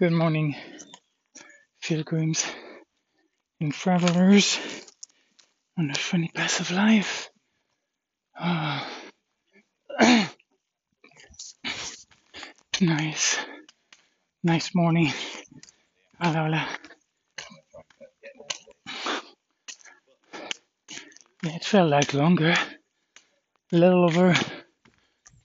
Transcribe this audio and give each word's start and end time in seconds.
Good 0.00 0.12
morning, 0.12 0.56
pilgrims 1.82 2.46
and 3.60 3.70
travelers 3.70 4.58
on 5.78 5.88
the 5.88 5.98
funny 5.98 6.30
path 6.34 6.60
of 6.60 6.70
life. 6.70 7.28
Ah, 8.34 8.90
nice, 12.80 13.38
nice 14.42 14.74
morning. 14.74 15.12
Hola, 16.18 16.38
hola. 16.38 16.68
Yeah, 21.44 21.56
it 21.56 21.64
felt 21.66 21.90
like 21.90 22.14
longer, 22.14 22.54
a 23.70 23.76
little 23.76 24.06
over 24.06 24.34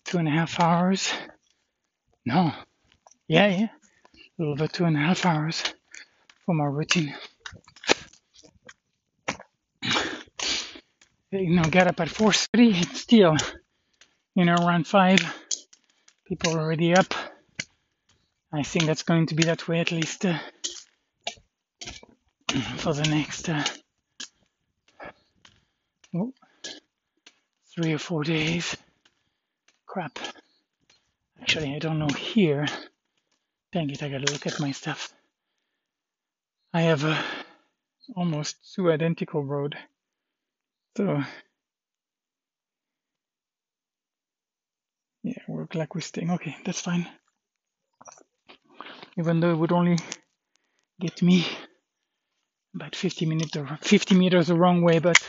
two 0.05 0.17
and 0.17 0.29
a 0.29 0.31
half 0.31 0.61
hours. 0.61 1.11
No, 2.25 2.53
yeah, 3.27 3.47
yeah, 3.47 3.67
a 4.37 4.41
little 4.41 4.53
over 4.53 4.67
two 4.67 4.85
and 4.85 4.97
a 4.97 4.99
half 4.99 5.25
hours 5.25 5.63
for 6.45 6.53
my 6.53 6.65
routine. 6.65 7.15
You 11.31 11.55
know, 11.55 11.63
get 11.63 11.87
up 11.87 11.99
at 11.99 12.07
4:30. 12.07 12.81
It's 12.81 13.01
still, 13.01 13.35
you 14.35 14.45
know, 14.45 14.55
around 14.55 14.87
five. 14.87 15.19
People 16.27 16.55
are 16.55 16.61
already 16.61 16.93
up. 16.95 17.13
I 18.53 18.63
think 18.63 18.85
that's 18.85 19.03
going 19.03 19.27
to 19.27 19.35
be 19.35 19.43
that 19.43 19.67
way 19.67 19.79
at 19.79 19.91
least 19.91 20.25
uh, 20.25 20.37
for 22.77 22.93
the 22.93 23.03
next 23.03 23.49
uh, 23.49 23.63
oh, 26.15 26.33
three 27.73 27.93
or 27.93 27.99
four 27.99 28.23
days. 28.23 28.77
Crap. 29.85 30.19
Actually, 31.41 31.75
I 31.75 31.79
don't 31.79 31.99
know 31.99 32.07
here. 32.07 32.65
Dang 33.75 33.89
it, 33.89 34.01
I 34.01 34.07
gotta 34.07 34.31
look 34.31 34.47
at 34.47 34.61
my 34.61 34.71
stuff. 34.71 35.13
I 36.73 36.83
have 36.83 37.03
a 37.03 37.21
almost 38.15 38.73
two 38.73 38.89
identical 38.89 39.43
road. 39.43 39.75
So, 40.95 41.21
yeah, 45.23 45.39
work 45.49 45.75
like 45.75 45.93
we're 45.93 45.99
staying. 45.99 46.31
Okay, 46.31 46.55
that's 46.63 46.79
fine. 46.79 47.05
Even 49.17 49.41
though 49.41 49.51
it 49.51 49.57
would 49.57 49.73
only 49.73 49.97
get 51.01 51.21
me 51.21 51.45
about 52.75 52.95
50 52.95 53.25
minutes 53.25 53.57
or 53.57 53.77
50 53.81 54.15
meters 54.15 54.47
the 54.47 54.55
wrong 54.55 54.83
way, 54.83 54.99
but 54.99 55.21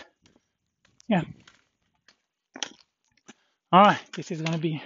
yeah. 1.08 1.22
All 3.72 3.82
right, 3.82 4.12
this 4.14 4.30
is 4.30 4.40
gonna 4.40 4.58
be 4.58 4.80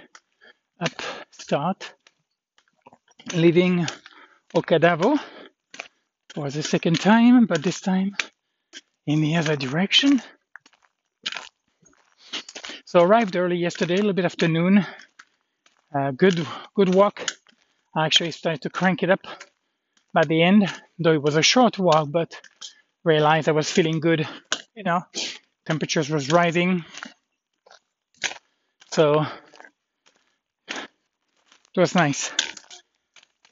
up 0.79 0.99
start, 1.29 1.93
leaving 3.33 3.85
O 4.53 4.61
Cádavo 4.61 5.19
for 6.33 6.49
the 6.49 6.63
second 6.63 6.99
time, 6.99 7.45
but 7.45 7.63
this 7.63 7.81
time 7.81 8.15
in 9.05 9.21
the 9.21 9.37
other 9.37 9.55
direction. 9.55 10.21
So 12.85 13.01
arrived 13.01 13.35
early 13.35 13.57
yesterday, 13.57 13.95
a 13.95 13.97
little 13.97 14.13
bit 14.13 14.25
after 14.25 14.47
noon. 14.47 14.85
Uh, 15.93 16.11
good, 16.11 16.45
good 16.75 16.93
walk. 16.93 17.31
I 17.95 18.05
actually 18.05 18.31
started 18.31 18.61
to 18.63 18.69
crank 18.69 19.03
it 19.03 19.09
up 19.09 19.21
by 20.13 20.23
the 20.23 20.41
end, 20.41 20.67
though 20.99 21.13
it 21.13 21.21
was 21.21 21.35
a 21.35 21.41
short 21.41 21.79
walk, 21.79 22.09
but 22.11 22.39
realized 23.03 23.49
I 23.49 23.53
was 23.53 23.71
feeling 23.71 23.99
good. 23.99 24.27
You 24.75 24.83
know, 24.83 25.01
temperatures 25.65 26.09
was 26.09 26.31
rising, 26.31 26.85
so 28.91 29.25
it 30.71 31.79
was 31.79 31.95
nice. 31.95 32.31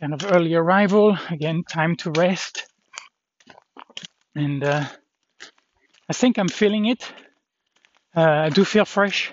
Kind 0.01 0.13
of 0.13 0.31
early 0.31 0.55
arrival, 0.55 1.17
again, 1.29 1.63
time 1.63 1.95
to 1.97 2.11
rest, 2.11 2.65
and 4.33 4.63
uh, 4.63 4.85
I 6.09 6.13
think 6.13 6.37
I'm 6.37 6.47
feeling 6.47 6.85
it. 6.85 7.03
Uh, 8.15 8.21
I 8.21 8.49
do 8.49 8.63
feel 8.63 8.85
fresh. 8.85 9.31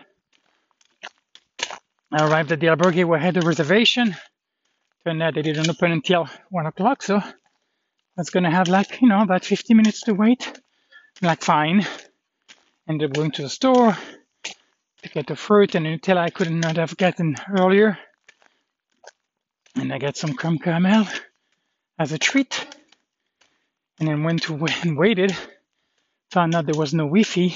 I 2.12 2.27
arrived 2.27 2.50
at 2.50 2.60
the 2.60 2.66
albergue 2.66 3.04
where 3.04 3.21
I 3.21 3.22
had 3.22 3.37
a 3.37 3.47
reservation. 3.47 4.16
Turned 5.04 5.22
out 5.22 5.34
they 5.34 5.43
didn't 5.43 5.71
open 5.71 5.93
until 5.93 6.28
one 6.50 6.66
o'clock, 6.66 7.03
so 7.03 7.19
I 7.19 7.33
was 8.16 8.31
gonna 8.31 8.50
have 8.50 8.69
like 8.69 9.00
you 9.00 9.09
know 9.09 9.22
about 9.22 9.44
50 9.44 9.75
minutes 9.75 10.00
to 10.03 10.15
wait. 10.15 10.47
I'm 11.22 11.28
like 11.28 11.43
fine. 11.43 11.87
Ended 12.88 13.10
up 13.10 13.16
going 13.16 13.31
to 13.33 13.43
the 13.43 13.48
store 13.48 13.97
to 15.03 15.09
get 15.10 15.28
the 15.28 15.37
fruit 15.37 15.75
and 15.77 15.87
until 15.87 16.19
I 16.19 16.31
could 16.31 16.50
not 16.50 16.77
have 16.77 16.97
gotten 16.97 17.37
earlier. 17.59 17.98
And 19.76 19.92
I 19.92 19.98
got 19.98 20.16
some 20.16 20.34
creme 20.34 20.59
caramel 20.59 21.06
as 21.98 22.12
a 22.12 22.19
treat. 22.19 22.66
And 23.98 24.09
then 24.09 24.25
went 24.25 24.42
to 24.44 24.66
and 24.82 24.97
waited. 24.97 25.37
Found 26.32 26.54
out 26.54 26.66
there 26.66 26.78
was 26.78 26.92
no 26.92 27.04
Wi-Fi 27.04 27.54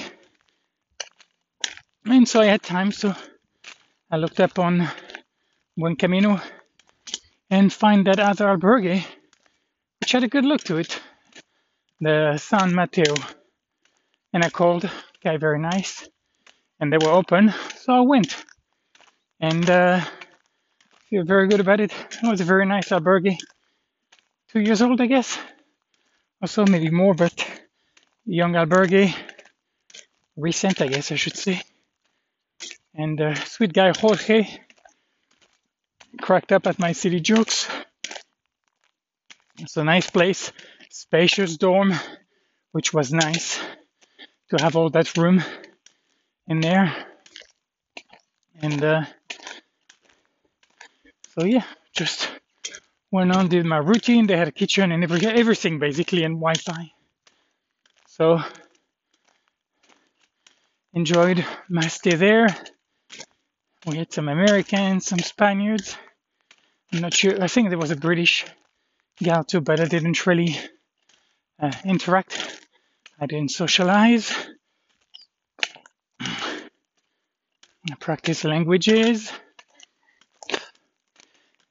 and 2.05 2.27
so 2.27 2.41
I 2.41 2.45
had 2.45 2.63
time, 2.63 2.91
so 2.91 3.13
I 4.09 4.17
looked 4.17 4.39
up 4.39 4.57
on 4.57 4.87
Buen 5.77 5.95
Camino 5.95 6.41
and 7.49 7.71
find 7.71 8.07
that 8.07 8.19
other 8.19 8.47
albergue, 8.47 9.05
which 9.99 10.11
had 10.11 10.23
a 10.23 10.27
good 10.27 10.45
look 10.45 10.63
to 10.63 10.77
it, 10.77 10.99
the 11.99 12.37
San 12.37 12.73
Mateo. 12.73 13.13
And 14.33 14.43
I 14.43 14.49
called, 14.49 14.89
guy 15.23 15.37
very 15.37 15.59
nice, 15.59 16.07
and 16.79 16.91
they 16.91 16.97
were 16.97 17.11
open, 17.11 17.53
so 17.75 17.93
I 17.93 18.01
went. 18.01 18.43
And 19.39 19.69
uh, 19.69 20.01
feel 21.11 21.23
very 21.23 21.47
good 21.47 21.59
about 21.59 21.79
it. 21.79 21.93
It 22.23 22.27
was 22.27 22.41
a 22.41 22.45
very 22.45 22.65
nice 22.65 22.89
albergue. 22.89 23.37
Two 24.51 24.61
years 24.61 24.81
old, 24.81 24.99
I 24.99 25.05
guess, 25.05 25.37
or 26.41 26.47
so, 26.47 26.65
maybe 26.65 26.89
more, 26.89 27.13
but 27.13 27.45
young 28.25 28.53
albergue, 28.53 29.13
recent, 30.35 30.81
I 30.81 30.87
guess 30.87 31.11
I 31.11 31.15
should 31.15 31.37
say 31.37 31.61
and 32.95 33.19
uh, 33.21 33.35
sweet 33.35 33.73
guy 33.73 33.93
Jorge 33.97 34.47
cracked 36.19 36.51
up 36.51 36.67
at 36.67 36.79
my 36.79 36.91
city 36.91 37.19
jokes. 37.19 37.67
It's 39.59 39.77
a 39.77 39.83
nice 39.83 40.09
place, 40.09 40.51
spacious 40.89 41.57
dorm, 41.57 41.93
which 42.71 42.93
was 42.93 43.13
nice 43.13 43.59
to 44.49 44.61
have 44.61 44.75
all 44.75 44.89
that 44.89 45.17
room 45.17 45.41
in 46.47 46.61
there. 46.61 46.93
And 48.61 48.83
uh, 48.83 49.03
so 51.33 51.45
yeah, 51.45 51.63
just 51.93 52.29
went 53.11 53.35
on 53.35 53.47
did 53.47 53.65
my 53.65 53.77
routine. 53.77 54.27
They 54.27 54.37
had 54.37 54.47
a 54.47 54.51
kitchen 54.51 54.91
and 54.91 55.03
every, 55.03 55.25
everything 55.25 55.79
basically 55.79 56.23
and 56.23 56.35
Wi-Fi. 56.35 56.91
So 58.07 58.39
enjoyed 60.93 61.45
my 61.69 61.87
stay 61.87 62.15
there. 62.15 62.47
We 63.85 63.97
had 63.97 64.13
some 64.13 64.29
Americans, 64.29 65.05
some 65.07 65.19
Spaniards. 65.19 65.97
I'm 66.93 67.01
not 67.01 67.13
sure. 67.13 67.41
I 67.41 67.47
think 67.47 67.69
there 67.69 67.79
was 67.79 67.91
a 67.91 67.95
British 67.95 68.45
gal 69.23 69.43
too, 69.43 69.61
but 69.61 69.79
I 69.79 69.85
didn't 69.85 70.25
really 70.25 70.57
uh, 71.59 71.71
interact. 71.85 72.59
I 73.19 73.25
didn't 73.25 73.51
socialize. 73.51 74.33
I 76.19 77.95
practice 77.99 78.43
languages. 78.43 79.31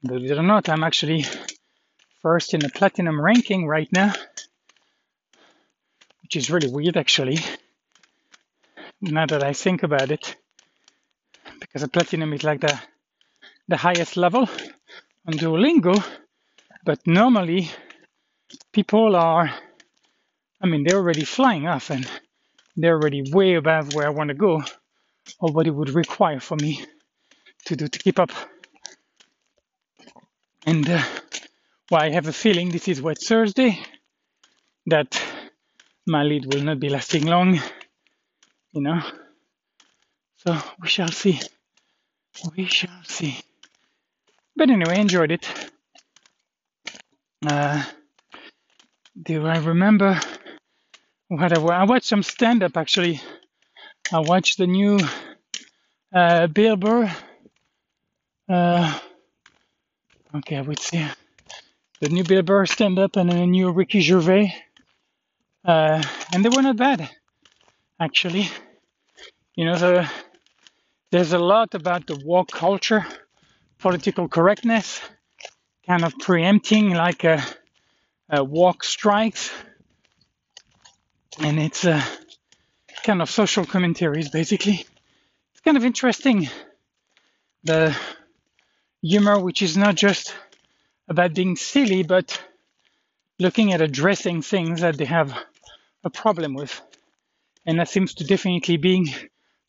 Believe 0.02 0.30
it 0.30 0.38
or 0.38 0.42
not, 0.42 0.68
I'm 0.68 0.84
actually 0.84 1.24
first 2.22 2.54
in 2.54 2.60
the 2.60 2.70
platinum 2.70 3.20
ranking 3.20 3.66
right 3.66 3.88
now, 3.92 4.12
which 6.22 6.36
is 6.36 6.50
really 6.50 6.70
weird 6.70 6.96
actually. 6.96 7.38
Now 9.00 9.26
that 9.26 9.42
I 9.42 9.52
think 9.52 9.82
about 9.82 10.10
it 10.10 10.36
because 11.60 11.82
a 11.82 11.88
platinum 11.88 12.32
is 12.32 12.44
like 12.44 12.60
the 12.60 12.80
the 13.68 13.76
highest 13.76 14.16
level 14.16 14.48
on 15.26 15.34
Duolingo. 15.34 15.94
But 16.84 17.06
normally, 17.06 17.70
people 18.72 19.14
are, 19.16 19.50
I 20.60 20.66
mean, 20.66 20.82
they're 20.82 20.96
already 20.96 21.24
flying 21.24 21.66
off 21.68 21.90
and 21.90 22.08
they're 22.76 22.96
already 22.96 23.22
way 23.30 23.54
above 23.54 23.94
where 23.94 24.06
I 24.06 24.10
want 24.10 24.28
to 24.28 24.34
go 24.34 24.62
or 25.38 25.52
what 25.52 25.66
it 25.66 25.70
would 25.70 25.90
require 25.90 26.40
for 26.40 26.56
me 26.56 26.84
to 27.66 27.76
do 27.76 27.86
to 27.88 27.98
keep 27.98 28.18
up. 28.18 28.30
And 30.66 30.88
uh, 30.88 31.02
well, 31.90 32.02
I 32.02 32.10
have 32.10 32.28
a 32.28 32.32
feeling 32.32 32.68
this 32.70 32.88
is 32.88 33.00
Wet 33.00 33.18
Thursday 33.18 33.78
that 34.86 35.20
my 36.06 36.22
lead 36.22 36.52
will 36.52 36.62
not 36.62 36.80
be 36.80 36.88
lasting 36.88 37.26
long, 37.26 37.60
you 38.72 38.82
know. 38.82 39.00
So 40.36 40.56
we 40.80 40.88
shall 40.88 41.10
see. 41.10 41.40
We 42.56 42.66
shall 42.66 43.02
see. 43.04 43.38
But 44.56 44.70
anyway, 44.70 45.00
enjoyed 45.00 45.32
it. 45.32 45.48
Uh, 47.46 47.82
do 49.22 49.46
I 49.46 49.58
remember 49.58 50.20
what 51.28 51.56
I, 51.56 51.60
I 51.60 51.84
watched 51.84 52.06
some 52.06 52.22
stand 52.22 52.62
up 52.62 52.76
actually. 52.76 53.20
I 54.12 54.20
watched 54.20 54.58
the 54.58 54.66
new 54.66 54.98
uh, 56.12 56.46
Bill 56.48 56.76
Burr. 56.76 57.10
Uh, 58.48 58.98
okay, 60.34 60.56
I 60.56 60.62
would 60.62 60.80
say 60.80 61.08
the 62.00 62.08
new 62.08 62.24
Bill 62.24 62.42
Burr 62.42 62.66
stand 62.66 62.98
up 62.98 63.16
and 63.16 63.30
a 63.30 63.46
new 63.46 63.70
Ricky 63.70 64.00
Gervais. 64.00 64.54
Uh, 65.64 66.02
and 66.32 66.44
they 66.44 66.48
were 66.48 66.62
not 66.62 66.76
bad, 66.76 67.08
actually. 67.98 68.48
You 69.54 69.66
know, 69.66 69.76
the, 69.76 70.10
there's 71.10 71.32
a 71.32 71.38
lot 71.38 71.74
about 71.74 72.06
the 72.06 72.18
woke 72.24 72.50
culture, 72.50 73.04
political 73.78 74.28
correctness, 74.28 75.00
kind 75.86 76.04
of 76.04 76.14
preempting 76.18 76.94
like 76.94 77.24
a, 77.24 77.44
a 78.30 78.42
woke 78.42 78.82
strikes. 78.84 79.50
And 81.38 81.58
it's 81.58 81.84
a 81.84 82.02
kind 83.02 83.20
of 83.20 83.28
social 83.28 83.66
commentaries, 83.66 84.30
basically. 84.30 84.86
It's 85.52 85.60
kind 85.62 85.76
of 85.76 85.84
interesting. 85.84 86.48
The 87.64 87.94
humor, 89.02 89.38
which 89.38 89.62
is 89.62 89.76
not 89.76 89.94
just 89.94 90.34
about 91.08 91.34
being 91.34 91.56
silly, 91.56 92.02
but 92.02 92.40
looking 93.38 93.72
at 93.72 93.80
addressing 93.80 94.42
things 94.42 94.82
that 94.82 94.96
they 94.98 95.06
have 95.06 95.36
a 96.04 96.10
problem 96.10 96.54
with. 96.54 96.80
And 97.66 97.78
that 97.78 97.88
seems 97.88 98.14
to 98.14 98.24
definitely 98.24 98.76
be 98.76 99.14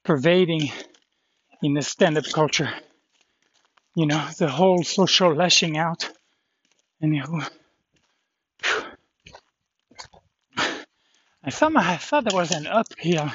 pervading 0.04 0.72
in 1.64 1.74
the 1.74 1.82
stand 1.82 2.18
up 2.18 2.26
culture. 2.32 2.74
You 3.96 4.06
know, 4.06 4.26
the 4.38 4.50
whole 4.50 4.84
social 4.84 5.34
lashing 5.34 5.78
out. 5.78 6.10
And 7.02 7.16
you 7.16 7.24
know, 7.24 7.42
I 11.44 11.50
thought, 11.50 11.76
I 11.76 11.98
thought 11.98 12.26
there 12.26 12.40
was 12.40 12.52
an 12.52 12.68
uphill 12.68 13.32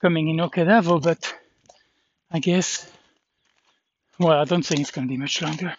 coming 0.00 0.28
in 0.28 0.38
Okinawa, 0.38 1.02
but 1.02 1.34
I 2.30 2.38
guess, 2.38 2.90
well, 4.18 4.40
I 4.40 4.44
don't 4.44 4.64
think 4.64 4.80
it's 4.80 4.90
going 4.90 5.06
to 5.06 5.12
be 5.12 5.18
much 5.18 5.42
longer. 5.42 5.74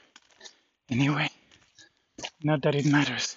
Anyway. 0.89 1.29
Not 2.43 2.61
that 2.63 2.75
it 2.75 2.85
matters. 2.85 3.35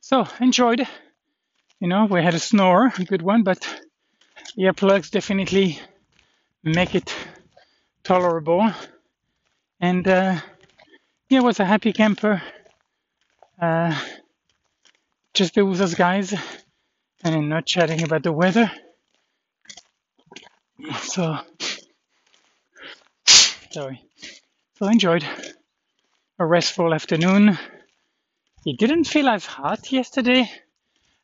So, 0.00 0.26
enjoyed. 0.40 0.86
You 1.80 1.88
know, 1.88 2.06
we 2.06 2.22
had 2.22 2.34
a 2.34 2.38
snore, 2.38 2.92
a 2.98 3.04
good 3.04 3.22
one, 3.22 3.42
but 3.42 3.58
earplugs 4.58 5.10
definitely 5.10 5.78
make 6.64 6.94
it 6.94 7.14
tolerable. 8.02 8.72
And 9.80 10.08
uh, 10.08 10.40
yeah, 11.28 11.40
was 11.40 11.60
a 11.60 11.64
happy 11.64 11.92
camper. 11.92 12.42
Uh, 13.60 13.94
just 15.34 15.54
be 15.54 15.62
with 15.62 15.78
those 15.78 15.94
guys 15.94 16.34
and 17.22 17.48
not 17.48 17.66
chatting 17.66 18.02
about 18.02 18.22
the 18.22 18.32
weather. 18.32 18.70
So, 21.02 21.36
sorry. 23.70 24.00
So 24.76 24.86
I 24.86 24.92
enjoyed 24.92 25.24
a 26.38 26.46
restful 26.46 26.94
afternoon. 26.94 27.58
It 28.64 28.78
didn't 28.78 29.04
feel 29.04 29.28
as 29.28 29.44
hot 29.44 29.90
yesterday 29.90 30.48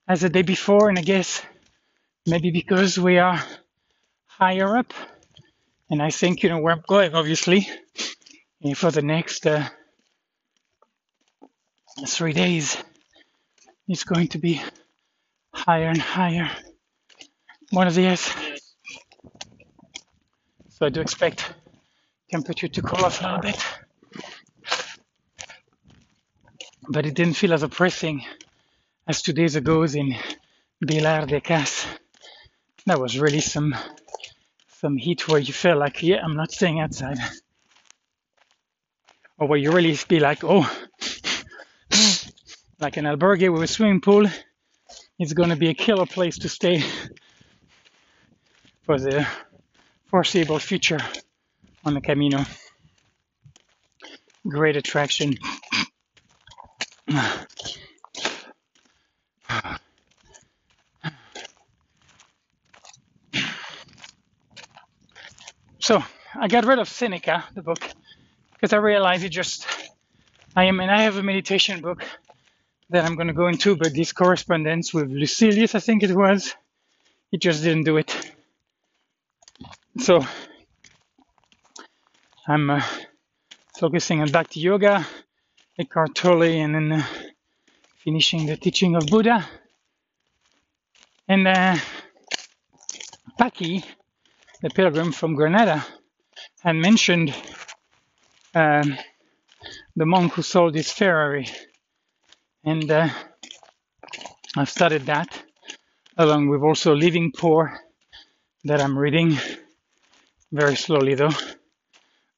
as 0.08 0.22
the 0.22 0.28
day 0.28 0.42
before, 0.42 0.88
and 0.88 0.98
I 0.98 1.02
guess 1.02 1.40
maybe 2.26 2.50
because 2.50 2.98
we 2.98 3.18
are 3.18 3.40
higher 4.26 4.76
up. 4.76 4.92
And 5.90 6.02
I 6.02 6.10
think 6.10 6.42
you 6.42 6.48
know 6.48 6.58
where 6.58 6.72
I'm 6.72 6.82
going, 6.86 7.14
obviously, 7.14 7.68
for 8.74 8.90
the 8.90 9.02
next 9.02 9.46
uh, 9.46 9.68
three 12.06 12.32
days. 12.32 12.76
It's 13.86 14.04
going 14.04 14.28
to 14.28 14.38
be 14.38 14.60
higher 15.52 15.88
and 15.88 16.00
higher. 16.00 16.50
Of 17.76 17.94
these. 17.94 18.30
So 20.74 20.86
I 20.86 20.88
do 20.88 21.00
expect 21.00 21.54
temperature 22.28 22.66
to 22.66 22.82
cool 22.82 23.04
off 23.04 23.20
a 23.20 23.24
little 23.24 23.40
bit. 23.42 23.64
But 26.88 27.06
it 27.06 27.14
didn't 27.14 27.34
feel 27.34 27.52
as 27.52 27.62
oppressing 27.62 28.24
as 29.06 29.22
two 29.22 29.32
days 29.32 29.54
ago 29.54 29.84
in 29.84 30.16
Vilar 30.84 31.26
de 31.28 31.40
Cas. 31.40 31.86
That 32.86 32.98
was 32.98 33.20
really 33.20 33.38
some 33.38 33.72
some 34.80 34.96
heat 34.96 35.28
where 35.28 35.38
you 35.38 35.52
feel 35.52 35.78
like, 35.78 36.02
yeah, 36.02 36.20
I'm 36.24 36.34
not 36.34 36.50
staying 36.50 36.80
outside. 36.80 37.18
Or 39.38 39.46
where 39.46 39.58
you 39.60 39.70
really 39.70 39.96
be 40.08 40.18
like, 40.18 40.42
oh, 40.42 40.68
like 42.80 42.96
an 42.96 43.04
albergue 43.04 43.52
with 43.52 43.62
a 43.62 43.68
swimming 43.68 44.00
pool, 44.00 44.26
it's 45.20 45.34
going 45.34 45.50
to 45.50 45.56
be 45.56 45.68
a 45.68 45.74
killer 45.74 46.06
place 46.06 46.38
to 46.38 46.48
stay 46.48 46.82
for 48.82 48.98
the 48.98 49.24
foreseeable 50.14 50.60
future 50.60 51.00
on 51.84 51.94
the 51.94 52.00
Camino. 52.00 52.44
Great 54.46 54.76
attraction. 54.76 55.34
So 65.80 66.00
I 66.40 66.46
got 66.46 66.64
rid 66.64 66.78
of 66.78 66.88
Seneca, 66.88 67.42
the 67.56 67.62
book, 67.62 67.80
because 68.52 68.72
I 68.72 68.76
realized 68.76 69.24
it 69.24 69.30
just 69.30 69.66
I 70.54 70.66
am 70.66 70.78
and 70.78 70.92
I 70.92 71.02
have 71.02 71.16
a 71.16 71.24
meditation 71.24 71.80
book 71.80 72.04
that 72.90 73.04
I'm 73.04 73.16
gonna 73.16 73.32
go 73.32 73.48
into, 73.48 73.74
but 73.74 73.92
this 73.92 74.12
correspondence 74.12 74.94
with 74.94 75.10
Lucilius, 75.10 75.74
I 75.74 75.80
think 75.80 76.04
it 76.04 76.14
was, 76.14 76.54
it 77.32 77.42
just 77.42 77.64
didn't 77.64 77.82
do 77.82 77.96
it. 77.96 78.23
So 79.96 80.26
I'm 82.48 82.68
uh, 82.68 82.82
focusing 83.78 84.22
on 84.22 84.30
Bhakti 84.30 84.58
Yoga, 84.58 85.06
Eckhart 85.78 86.16
Tolle, 86.16 86.42
and 86.42 86.74
then 86.74 86.92
uh, 87.00 87.06
finishing 88.02 88.46
the 88.46 88.56
teaching 88.56 88.96
of 88.96 89.06
Buddha. 89.06 89.48
And 91.28 91.46
uh, 91.46 91.76
Paki, 93.40 93.84
the 94.62 94.70
pilgrim 94.70 95.12
from 95.12 95.36
Granada, 95.36 95.86
had 96.60 96.74
mentioned 96.74 97.32
um, 98.52 98.98
the 99.94 100.06
monk 100.06 100.32
who 100.32 100.42
sold 100.42 100.74
his 100.74 100.90
Ferrari. 100.90 101.46
And 102.64 102.90
uh, 102.90 103.08
I've 104.56 104.70
studied 104.70 105.06
that, 105.06 105.28
along 106.18 106.48
with 106.48 106.62
also 106.62 106.96
Living 106.96 107.30
Poor, 107.30 107.78
that 108.64 108.80
I'm 108.80 108.98
reading 108.98 109.38
very 110.54 110.76
slowly 110.76 111.14
though 111.14 111.34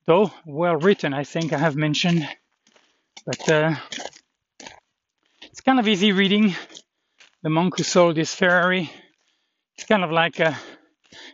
though 0.06 0.30
well 0.44 0.76
written, 0.76 1.12
I 1.12 1.24
think 1.24 1.52
I 1.52 1.58
have 1.58 1.76
mentioned. 1.76 2.26
But 3.26 3.48
uh, 3.50 3.74
it's 5.42 5.60
kind 5.60 5.78
of 5.78 5.88
easy 5.88 6.12
reading. 6.12 6.54
The 7.42 7.50
monk 7.50 7.76
who 7.76 7.82
sold 7.82 8.16
his 8.16 8.34
Ferrari. 8.34 8.90
It's 9.76 9.86
kind 9.86 10.04
of 10.04 10.10
like 10.10 10.40
a 10.40 10.56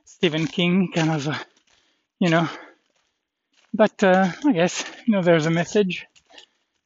Stephen 0.04 0.46
King, 0.46 0.90
kind 0.92 1.10
of, 1.10 1.26
a, 1.28 1.40
you 2.18 2.28
know. 2.28 2.48
But 3.72 4.02
uh, 4.02 4.30
I 4.44 4.52
guess 4.52 4.84
you 5.06 5.12
know 5.12 5.22
there's 5.22 5.46
a 5.46 5.50
message, 5.50 6.06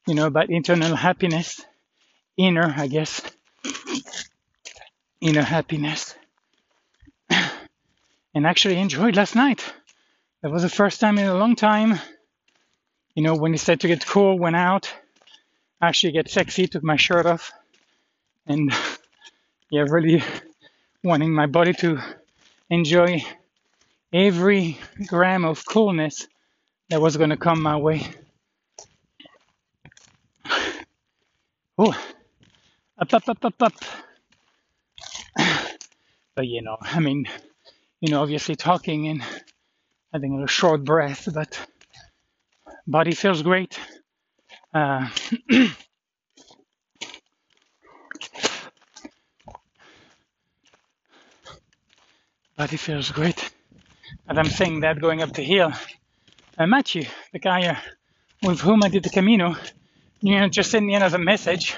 you 0.07 0.15
know, 0.15 0.27
about 0.27 0.51
internal 0.51 0.95
happiness, 0.95 1.65
inner, 2.37 2.75
I 2.77 2.89
guess, 2.89 3.23
inner 5.21 5.43
happiness. 5.43 6.15
and 8.35 8.47
actually 8.47 8.79
enjoyed 8.79 9.17
last 9.17 9.35
night. 9.35 9.65
That 10.47 10.53
was 10.53 10.63
the 10.63 10.69
first 10.69 11.01
time 11.01 11.19
in 11.19 11.27
a 11.27 11.35
long 11.35 11.57
time. 11.57 11.99
You 13.17 13.25
know, 13.25 13.35
when 13.35 13.53
it 13.53 13.59
started 13.59 13.81
to 13.81 13.89
get 13.89 14.07
cool, 14.07 14.39
went 14.39 14.55
out, 14.55 14.95
actually 15.83 16.13
get 16.13 16.31
sexy, 16.31 16.69
took 16.69 16.85
my 16.85 16.95
shirt 16.95 17.27
off, 17.27 17.51
and 18.47 18.73
yeah, 19.73 19.87
really 19.89 20.23
wanting 21.03 21.33
my 21.33 21.47
body 21.47 21.73
to 21.73 22.01
enjoy 22.71 23.25
every 24.13 24.79
gram 25.09 25.45
of 25.45 25.67
coolness 25.67 26.29
that 26.91 27.01
was 27.01 27.17
going 27.17 27.31
to 27.31 27.37
come 27.37 27.61
my 27.61 27.77
way. 27.77 28.07
Oh, 31.77 31.91
up, 33.01 33.13
up, 33.13 33.29
up, 33.29 33.45
up, 33.45 33.63
up. 33.63 33.75
But 36.37 36.47
you 36.47 36.63
know, 36.63 36.77
I 36.81 37.01
mean, 37.01 37.27
you 38.01 38.11
know, 38.13 38.23
obviously 38.23 38.55
talking 38.55 39.09
and 39.09 39.25
having 40.17 40.43
a 40.43 40.47
short 40.47 40.83
breath, 40.83 41.29
but 41.35 41.61
body 42.87 43.13
feels 43.13 43.43
great. 43.43 43.79
Uh, 44.73 45.11
body 52.57 52.79
feels 52.79 53.11
great. 53.11 53.53
And 54.27 54.39
I'm 54.39 54.49
saying 54.49 54.81
that 54.81 55.03
going 55.03 55.21
up 55.21 55.35
the 55.35 55.43
hill. 55.43 55.71
Uh, 56.57 56.67
Matthew, 56.67 57.05
the 57.35 57.39
guy 57.39 57.67
uh, 57.67 57.77
with 58.43 58.61
whom 58.61 58.83
I 58.83 58.89
did 58.89 59.03
the 59.03 59.11
Camino, 59.11 59.55
you 60.23 60.41
know, 60.41 60.49
just 60.49 60.71
sent 60.71 60.87
me 60.87 60.95
another 60.95 61.19
message, 61.19 61.77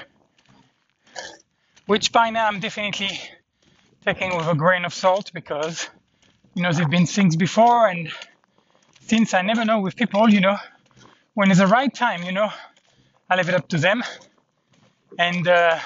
which 1.87 2.13
by 2.13 2.29
now 2.29 2.47
I'm 2.47 2.61
definitely 2.61 3.19
taking 4.05 4.37
with 4.37 4.47
a 4.47 4.55
grain 4.55 4.85
of 4.85 4.93
salt 4.93 5.31
because, 5.33 5.89
you 6.53 6.63
know, 6.63 6.71
there've 6.71 6.89
been 6.89 7.05
things 7.05 7.35
before 7.35 7.89
and 7.89 8.09
since 9.09 9.33
I 9.33 9.41
never 9.41 9.65
know 9.65 9.79
with 9.79 9.95
people, 9.95 10.29
you 10.29 10.39
know, 10.39 10.57
when 11.33 11.49
it's 11.49 11.59
the 11.59 11.67
right 11.67 11.93
time, 11.93 12.21
you 12.23 12.31
know, 12.31 12.49
I 13.29 13.35
leave 13.35 13.49
it 13.49 13.55
up 13.55 13.67
to 13.69 13.77
them. 13.77 14.03
And, 15.17 15.47
uh, 15.47 15.79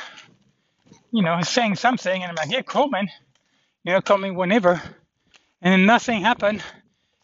you 1.11 1.23
know, 1.23 1.39
saying 1.41 1.75
something, 1.77 2.21
and 2.21 2.29
I'm 2.29 2.35
like, 2.35 2.51
yeah, 2.51 2.61
cool, 2.63 2.89
man. 2.89 3.07
You 3.85 3.93
know, 3.93 4.01
call 4.01 4.17
me 4.17 4.31
whenever. 4.31 4.81
And 5.61 5.71
then 5.71 5.85
nothing 5.85 6.21
happened. 6.21 6.61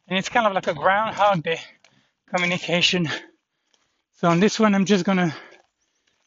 And 0.07 0.17
it's 0.17 0.29
kind 0.29 0.47
of 0.47 0.53
like 0.53 0.67
a 0.67 0.73
groundhog 0.73 1.43
day 1.43 1.59
communication. 2.33 3.09
So 4.13 4.29
on 4.29 4.39
this 4.39 4.59
one, 4.59 4.75
I'm 4.75 4.85
just 4.85 5.03
gonna, 5.03 5.35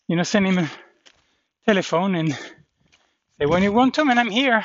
you 0.07 0.17
know, 0.17 0.23
send 0.23 0.47
him 0.47 0.59
a 0.59 0.71
telephone 1.67 2.15
and 2.15 2.33
say 3.39 3.47
when 3.47 3.63
you 3.63 3.73
want 3.73 3.95
to, 3.95 4.03
and 4.03 4.21
I'm 4.21 4.31
here. 4.31 4.65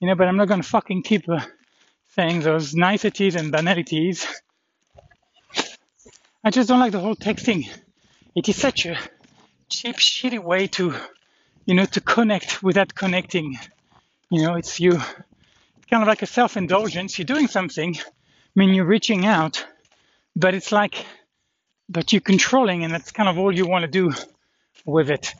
You 0.00 0.08
know, 0.08 0.14
but 0.14 0.28
I'm 0.28 0.36
not 0.36 0.48
gonna 0.48 0.62
fucking 0.62 1.02
keep 1.02 1.28
uh, 1.28 1.40
saying 2.14 2.40
those 2.40 2.74
niceties 2.74 3.36
and 3.36 3.50
banalities. 3.50 4.26
I 6.44 6.50
just 6.50 6.68
don't 6.68 6.80
like 6.80 6.92
the 6.92 7.00
whole 7.00 7.16
texting. 7.16 7.68
It 8.34 8.48
is 8.48 8.56
such 8.56 8.86
a 8.86 8.98
cheap, 9.68 9.96
shitty 9.96 10.42
way 10.42 10.66
to, 10.68 10.94
you 11.64 11.74
know, 11.74 11.84
to 11.86 12.00
connect 12.00 12.62
without 12.62 12.94
connecting. 12.94 13.58
You 14.30 14.42
know, 14.42 14.54
it's 14.56 14.80
you, 14.80 14.92
kind 15.90 16.02
of 16.02 16.08
like 16.08 16.22
a 16.22 16.26
self-indulgence. 16.26 17.18
You're 17.18 17.26
doing 17.26 17.48
something. 17.48 17.96
I 17.96 18.02
mean, 18.54 18.74
you're 18.74 18.84
reaching 18.84 19.24
out, 19.24 19.64
but 20.34 20.54
it's 20.54 20.72
like, 20.72 21.06
but 21.88 22.12
you're 22.12 22.20
controlling, 22.20 22.84
and 22.84 22.92
that's 22.92 23.12
kind 23.12 23.28
of 23.28 23.38
all 23.38 23.54
you 23.54 23.66
want 23.66 23.82
to 23.82 23.90
do 23.90 24.12
with 24.84 25.10
it. 25.10 25.34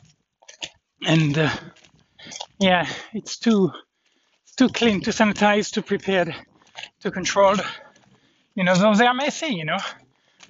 And 1.05 1.37
uh, 1.37 1.49
yeah, 2.59 2.87
it's 3.13 3.37
too, 3.37 3.71
it's 4.43 4.55
too 4.55 4.69
clean, 4.69 5.01
too 5.01 5.11
sanitized, 5.11 5.73
too 5.73 5.81
prepared, 5.81 6.33
too 7.01 7.11
control, 7.11 7.55
You 8.55 8.63
know, 8.63 8.75
those 8.75 9.01
are 9.01 9.13
messy. 9.13 9.47
You 9.47 9.65
know, 9.65 9.77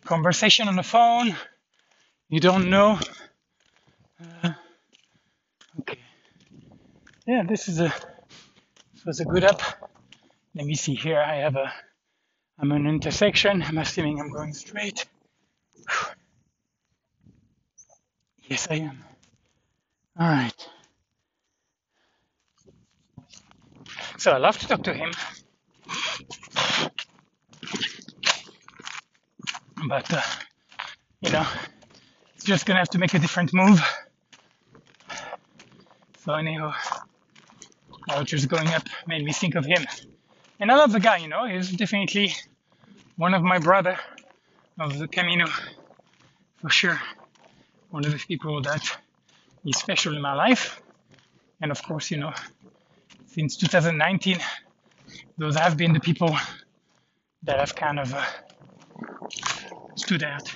conversation 0.06 0.68
on 0.68 0.76
the 0.76 0.84
phone. 0.84 1.36
You 2.30 2.40
don't 2.40 2.70
know. 2.70 3.00
Uh, 4.44 4.54
okay. 5.82 6.00
Yeah, 7.28 7.44
this 7.48 7.68
is 7.68 7.80
a 7.80 7.94
this 8.94 9.06
was 9.06 9.20
a 9.20 9.26
good 9.26 9.44
app. 9.44 9.62
Let 10.56 10.66
me 10.66 10.76
see 10.76 10.96
here. 10.96 11.20
I 11.20 11.38
have 11.38 11.56
a 11.56 11.74
I'm 12.60 12.72
an 12.72 12.88
intersection. 12.88 13.62
I'm 13.64 13.78
assuming 13.78 14.20
I'm 14.20 14.32
going 14.32 14.54
straight. 14.54 15.06
Yes, 18.50 18.68
I 18.70 18.76
am. 18.76 19.04
All 20.20 20.28
right. 20.28 20.70
So 24.18 24.32
I 24.32 24.38
love 24.38 24.58
to 24.60 24.68
talk 24.68 24.84
to 24.84 24.94
him, 24.94 25.12
but 29.88 30.14
uh, 30.14 30.22
you 31.22 31.32
know, 31.32 31.46
it's 32.36 32.46
just 32.46 32.66
gonna 32.66 32.80
have 32.80 32.90
to 32.90 33.00
make 33.00 33.14
a 33.14 33.20
different 33.20 33.54
move. 33.54 33.82
So 36.20 36.34
anyhow, 36.34 36.74
just 38.24 38.48
going 38.48 38.68
up 38.70 38.88
made 39.08 39.24
me 39.24 39.34
think 39.34 39.56
of 39.56 39.66
him. 39.66 39.86
And 40.60 40.72
I 40.72 40.76
love 40.76 40.92
the 40.92 41.00
guy, 41.00 41.18
you 41.18 41.28
know, 41.28 41.46
he's 41.46 41.72
definitely 41.72 42.34
one 43.18 43.34
of 43.34 43.44
my 43.44 43.60
brother 43.60 44.00
of 44.80 44.98
the 44.98 45.08
Camino, 45.08 45.48
for 46.62 46.70
sure. 46.70 47.00
One 47.90 48.06
of 48.06 48.12
the 48.12 48.18
people 48.18 48.62
that 48.62 48.84
is 49.66 49.78
special 49.78 50.16
in 50.16 50.22
my 50.22 50.34
life. 50.34 50.82
And 51.62 51.72
of 51.72 51.84
course, 51.84 52.10
you 52.12 52.18
know, 52.18 52.34
since 53.28 53.58
2019, 53.58 54.40
those 55.38 55.56
have 55.56 55.78
been 55.78 55.94
the 55.94 56.00
people 56.00 56.36
that 57.44 57.60
have 57.60 57.76
kind 57.76 58.00
of 58.00 58.14
uh, 58.14 58.24
stood 59.96 60.24
out. 60.24 60.54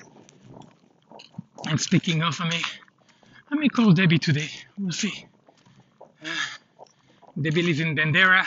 And 1.68 1.80
speaking 1.80 2.24
of, 2.24 2.40
I 2.40 2.50
may, 2.50 2.62
I 3.52 3.56
may 3.56 3.70
call 3.70 3.92
Debbie 3.92 4.20
today. 4.20 4.50
We'll 4.78 4.92
see. 4.92 5.26
Uh, 6.24 6.28
Debbie 7.40 7.64
lives 7.64 7.80
in 7.80 7.96
Bandera. 7.96 8.46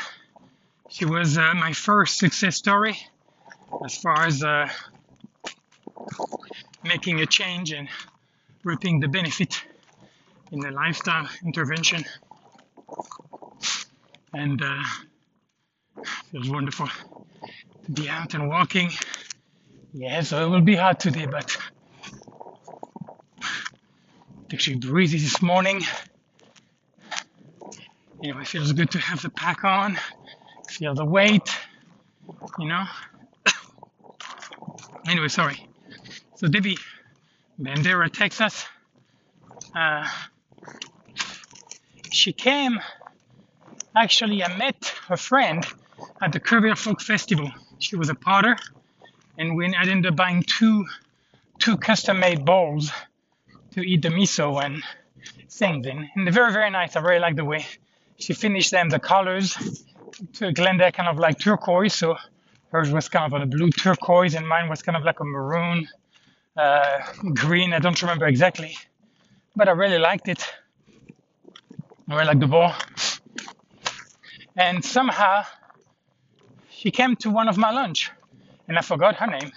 She 0.89 1.05
was 1.05 1.39
uh, 1.39 1.55
my 1.55 1.73
first 1.73 2.19
success 2.19 2.57
story 2.57 2.97
as 3.85 3.97
far 3.97 4.27
as 4.27 4.43
uh, 4.43 4.69
making 6.83 7.21
a 7.21 7.27
change 7.27 7.73
and 7.73 7.89
reaping 8.65 9.01
the 9.01 9.09
benefit 9.09 9.63
in 10.51 10.61
the 10.61 10.71
lifestyle 10.71 11.29
intervention. 11.45 12.05
And 14.33 14.63
was 16.33 16.49
wonderful 16.49 16.89
to 17.85 17.91
be 17.91 18.09
out 18.09 18.35
and 18.35 18.49
walking. 18.49 18.91
Yeah, 19.93 20.21
so 20.21 20.45
it 20.45 20.49
will 20.49 20.61
be 20.61 20.77
hot 20.77 21.01
today, 21.01 21.27
but 21.27 21.57
it's 24.45 24.55
actually 24.55 24.77
breezy 24.77 25.19
this 25.19 25.43
morning. 25.43 25.83
Anyway, 28.23 28.45
feels 28.45 28.73
good 28.73 28.91
to 28.93 28.99
have 28.99 29.23
the 29.23 29.31
pack 29.31 29.65
on, 29.65 29.99
feel 30.69 30.95
the 30.95 31.05
weight, 31.05 31.51
you 32.59 32.69
know. 32.69 32.85
anyway, 35.09 35.29
sorry. 35.29 35.67
So 36.37 36.47
Debbie, 36.49 36.79
Bandera, 37.61 38.13
Texas. 38.13 38.65
Uh, 39.75 40.09
she 42.11 42.33
came. 42.33 42.79
Actually, 43.97 44.45
I 44.45 44.57
met 44.57 44.95
her 45.09 45.17
friend 45.17 45.67
at 46.21 46.33
the 46.33 46.41
Kerrville 46.41 46.77
Folk 46.77 47.01
Festival. 47.01 47.51
She 47.79 47.97
was 47.97 48.09
a 48.11 48.15
potter, 48.15 48.57
and 49.39 49.57
we 49.57 49.75
I 49.75 49.83
ended 49.83 50.07
up 50.07 50.17
buying 50.17 50.43
two 50.43 50.87
two 51.59 51.77
custom-made 51.77 52.45
bowls 52.45 52.91
to 53.73 53.81
eat 53.81 54.03
the 54.03 54.09
miso 54.09 54.63
and 54.65 54.83
things 55.51 55.87
in. 55.87 56.09
And 56.15 56.27
they're 56.27 56.33
very, 56.33 56.53
very 56.53 56.71
nice. 56.71 56.97
I 56.97 57.01
really 57.01 57.21
like 57.21 57.37
the 57.37 57.45
way 57.45 57.67
she 58.19 58.33
finished 58.33 58.71
them. 58.71 58.89
The 58.89 58.99
colors 58.99 59.55
to 60.35 60.53
Glenda 60.53 60.93
kind 60.93 61.09
of 61.09 61.19
like 61.19 61.39
turquoise, 61.39 61.95
so 61.95 62.17
hers 62.73 62.91
was 62.91 63.09
kind 63.09 63.33
of 63.33 63.43
a 63.43 63.47
blue 63.47 63.71
turquoise, 63.71 64.35
and 64.35 64.47
mine 64.47 64.69
was 64.69 64.83
kind 64.83 64.97
of 64.97 65.05
like 65.05 65.21
a 65.21 65.25
maroon 65.25 65.89
uh, 66.57 67.01
green. 67.35 67.73
I 67.73 67.79
don't 67.79 68.01
remember 68.03 68.27
exactly, 68.27 68.77
but 69.57 69.69
I 69.69 69.73
really 69.73 69.99
liked 69.99 70.29
it. 70.29 70.45
I 72.09 72.15
really 72.15 72.27
liked 72.27 72.41
the 72.41 72.47
bowl. 72.47 72.73
And 74.57 74.85
somehow 74.85 75.45
she 76.81 76.91
came 76.91 77.15
to 77.17 77.29
one 77.29 77.47
of 77.47 77.59
my 77.59 77.71
lunch, 77.71 78.11
and 78.67 78.79
I 78.79 78.81
forgot 78.81 79.17
her 79.17 79.27
name. 79.27 79.53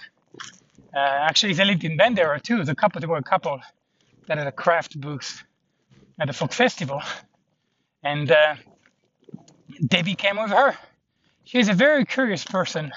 Uh, 0.94 0.98
actually, 0.98 1.54
they 1.54 1.64
lived 1.64 1.82
in 1.82 1.96
Bandera 1.96 2.40
too. 2.42 2.62
The 2.64 2.74
couple, 2.74 3.00
they 3.00 3.06
were 3.06 3.16
a 3.16 3.22
couple 3.22 3.60
that 4.26 4.36
had 4.36 4.46
a 4.46 4.52
craft 4.52 5.00
booth 5.00 5.42
at 6.20 6.26
the 6.26 6.34
folk 6.34 6.52
festival, 6.52 7.00
and 8.02 8.30
uh, 8.30 8.56
Debbie 9.86 10.16
came 10.16 10.36
with 10.36 10.50
her. 10.50 10.76
She's 11.44 11.68
a 11.70 11.72
very 11.72 12.04
curious 12.04 12.44
person, 12.44 12.92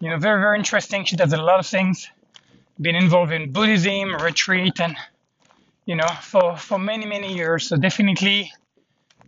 you 0.00 0.08
know, 0.08 0.18
very 0.18 0.40
very 0.40 0.56
interesting. 0.56 1.04
She 1.04 1.16
does 1.16 1.34
a 1.34 1.42
lot 1.50 1.60
of 1.60 1.66
things, 1.66 2.08
been 2.80 2.96
involved 2.96 3.32
in 3.32 3.52
Buddhism, 3.52 4.16
retreat, 4.16 4.80
and 4.80 4.96
you 5.84 5.96
know, 5.96 6.08
for 6.22 6.56
for 6.56 6.78
many 6.78 7.04
many 7.04 7.34
years. 7.34 7.68
So 7.68 7.76
definitely 7.76 8.50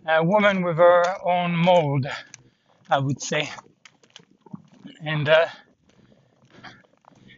a 0.08 0.24
woman 0.24 0.62
with 0.62 0.78
her 0.78 1.02
own 1.22 1.54
mold, 1.54 2.06
I 2.88 2.98
would 2.98 3.20
say. 3.20 3.50
And 5.04 5.28
uh, 5.28 5.46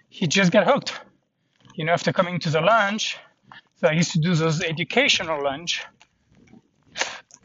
he 0.08 0.26
just 0.26 0.52
got 0.52 0.66
hooked, 0.66 0.92
you 1.74 1.84
know, 1.84 1.92
after 1.92 2.12
coming 2.12 2.38
to 2.40 2.50
the 2.50 2.60
lunch. 2.60 3.18
So 3.76 3.88
I 3.88 3.92
used 3.92 4.12
to 4.12 4.20
do 4.20 4.34
those 4.34 4.62
educational 4.62 5.42
lunch. 5.42 5.84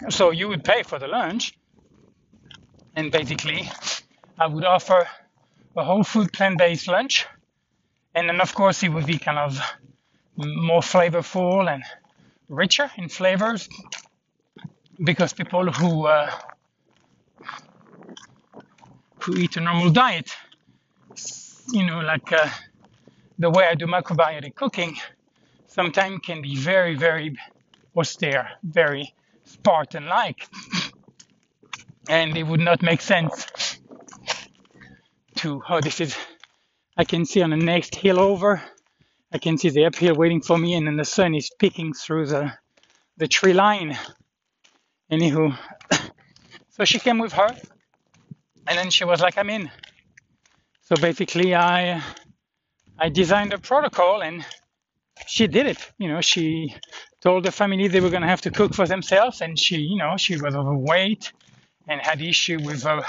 So 0.09 0.31
you 0.31 0.47
would 0.47 0.63
pay 0.63 0.83
for 0.83 0.99
the 0.99 1.07
lunch, 1.07 1.53
and 2.95 3.11
basically, 3.11 3.69
I 4.39 4.47
would 4.47 4.65
offer 4.65 5.07
a 5.75 5.83
whole 5.83 6.03
food 6.03 6.33
plant-based 6.33 6.87
lunch, 6.87 7.27
and 8.15 8.27
then 8.27 8.41
of 8.41 8.53
course 8.55 8.81
it 8.83 8.89
would 8.89 9.05
be 9.05 9.17
kind 9.17 9.37
of 9.37 9.59
more 10.37 10.81
flavorful 10.81 11.71
and 11.71 11.83
richer 12.49 12.89
in 12.97 13.09
flavors 13.09 13.69
because 15.03 15.33
people 15.33 15.71
who 15.71 16.07
uh, 16.07 16.31
who 19.23 19.37
eat 19.37 19.57
a 19.57 19.61
normal 19.61 19.91
diet, 19.91 20.31
you 21.71 21.85
know, 21.85 21.99
like 21.99 22.31
uh, 22.33 22.49
the 23.39 23.49
way 23.49 23.65
I 23.65 23.75
do 23.75 23.85
macrobiotic 23.85 24.55
cooking, 24.55 24.97
sometimes 25.67 26.19
can 26.23 26.41
be 26.41 26.55
very, 26.55 26.95
very 26.95 27.37
austere, 27.95 28.49
very 28.63 29.13
Spartan-like, 29.45 30.47
and 32.09 32.37
it 32.37 32.43
would 32.43 32.59
not 32.61 32.81
make 32.81 33.01
sense 33.01 33.47
to. 35.35 35.61
Oh, 35.69 35.81
this 35.81 35.99
is. 35.99 36.15
I 36.97 37.03
can 37.03 37.25
see 37.25 37.41
on 37.41 37.49
the 37.49 37.57
next 37.57 37.95
hill 37.95 38.19
over. 38.19 38.61
I 39.33 39.37
can 39.39 39.57
see 39.57 39.69
the 39.69 39.85
uphill 39.85 40.15
waiting 40.15 40.41
for 40.41 40.57
me, 40.57 40.75
and 40.75 40.87
then 40.87 40.95
the 40.97 41.05
sun 41.05 41.35
is 41.35 41.51
peeking 41.59 41.93
through 41.93 42.27
the 42.27 42.53
the 43.17 43.27
tree 43.27 43.53
line. 43.53 43.97
Anywho, 45.11 45.57
so 46.69 46.85
she 46.85 46.99
came 46.99 47.19
with 47.19 47.33
her, 47.33 47.49
and 48.67 48.77
then 48.77 48.89
she 48.89 49.03
was 49.03 49.21
like, 49.21 49.37
"I'm 49.37 49.49
in." 49.49 49.71
So 50.81 50.95
basically, 50.95 51.55
I 51.55 52.01
I 52.97 53.09
designed 53.09 53.53
a 53.53 53.57
protocol 53.57 54.21
and 54.21 54.45
she 55.27 55.47
did 55.47 55.65
it. 55.67 55.77
You 55.97 56.07
know, 56.07 56.21
she 56.21 56.75
told 57.21 57.43
the 57.43 57.51
family 57.51 57.87
they 57.87 58.01
were 58.01 58.09
going 58.09 58.21
to 58.21 58.27
have 58.27 58.41
to 58.41 58.51
cook 58.51 58.73
for 58.73 58.87
themselves, 58.87 59.41
and 59.41 59.57
she, 59.57 59.77
you 59.77 59.97
know, 59.97 60.17
she 60.17 60.37
was 60.37 60.55
overweight 60.55 61.31
and 61.87 62.01
had 62.01 62.21
issue 62.21 62.59
with, 62.63 62.85
uh, 62.85 63.01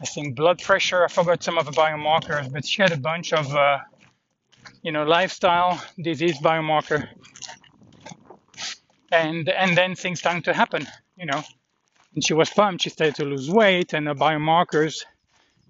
I 0.00 0.04
think, 0.04 0.36
blood 0.36 0.60
pressure. 0.62 1.04
I 1.04 1.08
forgot 1.08 1.42
some 1.42 1.58
of 1.58 1.66
the 1.66 1.72
biomarkers, 1.72 2.52
but 2.52 2.64
she 2.64 2.82
had 2.82 2.92
a 2.92 2.96
bunch 2.96 3.32
of, 3.32 3.54
uh, 3.54 3.78
you 4.82 4.92
know, 4.92 5.04
lifestyle 5.04 5.82
disease 6.00 6.38
biomarker, 6.40 7.08
and 9.10 9.48
and 9.48 9.76
then 9.76 9.94
things 9.94 10.20
started 10.20 10.44
to 10.44 10.54
happen. 10.54 10.86
You 11.16 11.26
know, 11.26 11.42
and 12.14 12.24
she 12.24 12.34
was 12.34 12.50
pumped. 12.50 12.82
She 12.82 12.90
started 12.90 13.16
to 13.16 13.24
lose 13.24 13.50
weight, 13.50 13.92
and 13.92 14.06
the 14.06 14.14
biomarkers 14.14 15.04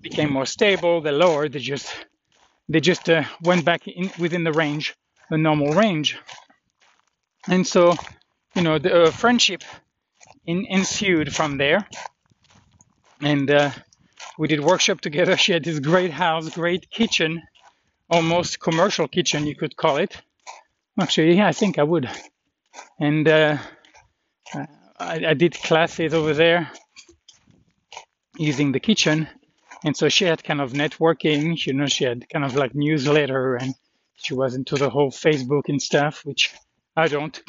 became 0.00 0.32
more 0.32 0.46
stable. 0.46 1.00
They 1.00 1.12
lowered. 1.12 1.52
They 1.52 1.60
just 1.60 1.92
they 2.68 2.80
just 2.80 3.08
uh, 3.08 3.24
went 3.42 3.64
back 3.64 3.86
in 3.86 4.10
within 4.18 4.44
the 4.44 4.52
range, 4.52 4.94
the 5.30 5.38
normal 5.38 5.74
range. 5.74 6.18
And 7.48 7.66
so, 7.66 7.94
you 8.54 8.62
know, 8.62 8.78
the 8.78 9.04
uh, 9.04 9.10
friendship 9.10 9.62
in, 10.46 10.66
ensued 10.68 11.34
from 11.34 11.58
there. 11.58 11.86
And 13.20 13.50
uh, 13.50 13.70
we 14.38 14.48
did 14.48 14.60
workshop 14.60 15.00
together. 15.00 15.36
She 15.42 15.52
had 15.52 15.64
this 15.64 15.80
great 15.80 16.12
house, 16.12 16.48
great 16.50 16.88
kitchen, 16.90 17.42
almost 18.10 18.60
commercial 18.60 19.08
kitchen, 19.08 19.46
you 19.46 19.56
could 19.56 19.76
call 19.76 19.96
it. 19.96 20.16
Actually, 21.00 21.36
yeah, 21.36 21.48
I 21.48 21.52
think 21.52 21.78
I 21.78 21.82
would. 21.82 22.08
And 22.98 23.26
uh, 23.26 23.58
I, 25.02 25.30
I 25.30 25.34
did 25.34 25.54
classes 25.54 26.14
over 26.14 26.32
there 26.32 26.70
using 28.38 28.72
the 28.72 28.80
kitchen. 28.80 29.28
And 29.84 29.96
so 29.96 30.08
she 30.08 30.24
had 30.24 30.44
kind 30.44 30.60
of 30.60 30.72
networking, 30.72 31.64
you 31.66 31.72
know, 31.72 31.86
she 31.86 32.04
had 32.04 32.28
kind 32.28 32.44
of 32.44 32.54
like 32.54 32.74
newsletter 32.74 33.56
and 33.56 33.74
she 34.14 34.34
was 34.34 34.54
into 34.54 34.76
the 34.76 34.88
whole 34.88 35.10
Facebook 35.10 35.64
and 35.68 35.82
stuff, 35.82 36.24
which 36.24 36.54
I 36.96 37.08
don't. 37.08 37.40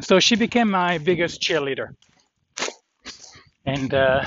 So 0.00 0.18
she 0.20 0.36
became 0.36 0.70
my 0.70 0.98
biggest 0.98 1.42
cheerleader. 1.42 1.94
And 3.66 3.92
uh, 3.92 4.24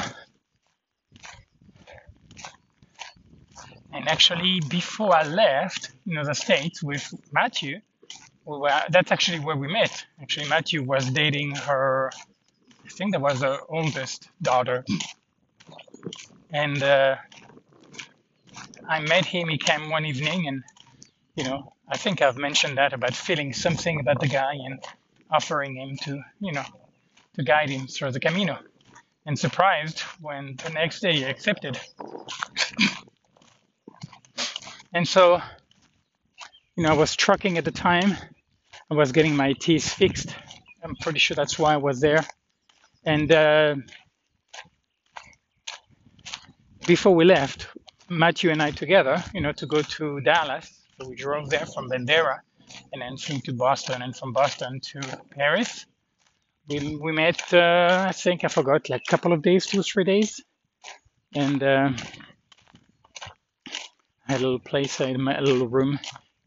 and 3.91 4.07
actually 4.07 4.61
before 4.69 5.15
I 5.15 5.23
left, 5.23 5.91
you 6.05 6.13
know, 6.13 6.23
the 6.23 6.35
States 6.35 6.83
with 6.83 7.11
Matthew, 7.31 7.81
we 8.45 8.57
were, 8.57 8.71
that's 8.89 9.11
actually 9.11 9.39
where 9.39 9.55
we 9.55 9.67
met. 9.67 10.05
Actually, 10.21 10.49
Matthew 10.49 10.83
was 10.83 11.09
dating 11.09 11.55
her, 11.55 12.11
I 12.85 12.89
think 12.89 13.13
that 13.13 13.21
was 13.21 13.39
the 13.39 13.59
oldest 13.69 14.29
daughter. 14.41 14.83
And 16.51 16.81
uh, 16.81 17.17
I 18.87 18.99
met 18.99 19.25
him, 19.25 19.47
he 19.47 19.57
came 19.57 19.89
one 19.89 20.05
evening 20.05 20.47
and, 20.47 20.63
you 21.35 21.43
know, 21.43 21.73
I 21.87 21.97
think 21.97 22.21
I've 22.21 22.37
mentioned 22.37 22.77
that 22.77 22.93
about 22.93 23.13
feeling 23.13 23.53
something 23.53 23.99
about 23.99 24.19
the 24.19 24.27
guy 24.27 24.53
and 24.53 24.79
offering 25.29 25.75
him 25.75 25.97
to, 26.03 26.21
you 26.39 26.53
know, 26.53 26.63
to 27.35 27.43
guide 27.43 27.69
him 27.69 27.87
through 27.87 28.11
the 28.11 28.19
Camino. 28.19 28.57
And 29.25 29.37
surprised 29.37 29.99
when 30.19 30.57
the 30.63 30.71
next 30.71 31.01
day 31.01 31.13
he 31.13 31.23
accepted. 31.23 31.79
and 34.93 35.07
so, 35.07 35.41
you 36.75 36.83
know, 36.83 36.89
I 36.89 36.93
was 36.93 37.15
trucking 37.15 37.57
at 37.57 37.65
the 37.65 37.71
time. 37.71 38.15
I 38.89 38.93
was 38.93 39.11
getting 39.11 39.35
my 39.35 39.53
teeth 39.53 39.93
fixed. 39.93 40.35
I'm 40.83 40.95
pretty 40.95 41.19
sure 41.19 41.35
that's 41.35 41.59
why 41.59 41.73
I 41.73 41.77
was 41.77 41.99
there. 41.99 42.25
And 43.05 43.31
uh, 43.31 43.75
before 46.87 47.13
we 47.15 47.25
left, 47.25 47.67
Matthew 48.09 48.51
and 48.51 48.61
I 48.61 48.71
together, 48.71 49.23
you 49.33 49.41
know, 49.41 49.51
to 49.53 49.65
go 49.65 49.81
to 49.81 50.21
Dallas. 50.21 50.69
So 50.99 51.07
we 51.07 51.15
drove 51.15 51.49
there 51.49 51.65
from 51.65 51.89
Bandera 51.89 52.39
and 52.93 53.01
then 53.01 53.17
flew 53.17 53.39
to 53.41 53.53
Boston 53.53 54.01
and 54.01 54.15
from 54.15 54.33
Boston 54.33 54.79
to 54.79 55.21
Paris. 55.31 55.85
We, 56.67 56.95
we 56.97 57.11
met, 57.11 57.53
uh, 57.53 58.05
I 58.07 58.11
think 58.11 58.43
I 58.43 58.47
forgot, 58.47 58.89
like 58.89 59.03
a 59.07 59.11
couple 59.11 59.33
of 59.33 59.41
days, 59.41 59.65
two, 59.65 59.83
three 59.83 60.03
days. 60.03 60.41
And 61.35 61.61
uh, 61.63 61.89
I 64.27 64.31
had 64.31 64.41
a 64.41 64.43
little 64.43 64.59
place, 64.59 65.01
I 65.01 65.07
had 65.07 65.17
a 65.17 65.41
little 65.41 65.67
room 65.67 65.99